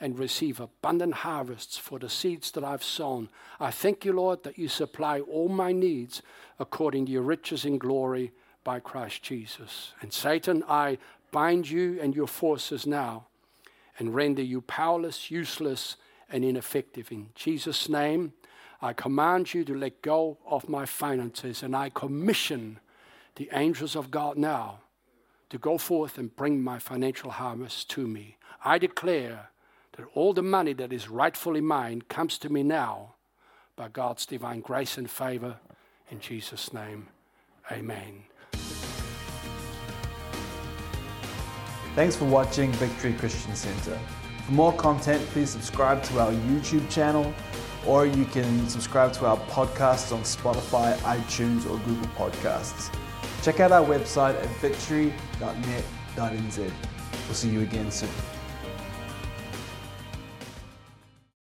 [0.00, 3.28] and receive abundant harvests for the seeds that I've sown.
[3.58, 6.22] I thank you, Lord, that you supply all my needs
[6.58, 8.32] according to your riches in glory
[8.62, 9.92] by Christ Jesus.
[10.00, 10.98] And Satan, I
[11.32, 13.26] bind you and your forces now
[13.98, 15.96] and render you powerless, useless,
[16.30, 17.10] and ineffective.
[17.10, 18.32] In Jesus' name,
[18.80, 22.78] I command you to let go of my finances and I commission
[23.34, 24.80] the angels of God now
[25.50, 28.36] to go forth and bring my financial harvest to me.
[28.64, 29.50] I declare
[29.98, 33.16] that all the money that is rightfully mine comes to me now
[33.76, 35.56] by God's divine grace and favor.
[36.10, 37.08] In Jesus' name,
[37.70, 38.22] amen.
[41.94, 43.98] Thanks for watching Victory Christian Center.
[44.46, 47.34] For more content, please subscribe to our YouTube channel
[47.84, 52.94] or you can subscribe to our podcasts on Spotify, iTunes, or Google Podcasts.
[53.42, 56.58] Check out our website at victory.net.nz.
[56.58, 58.37] We'll see you again soon.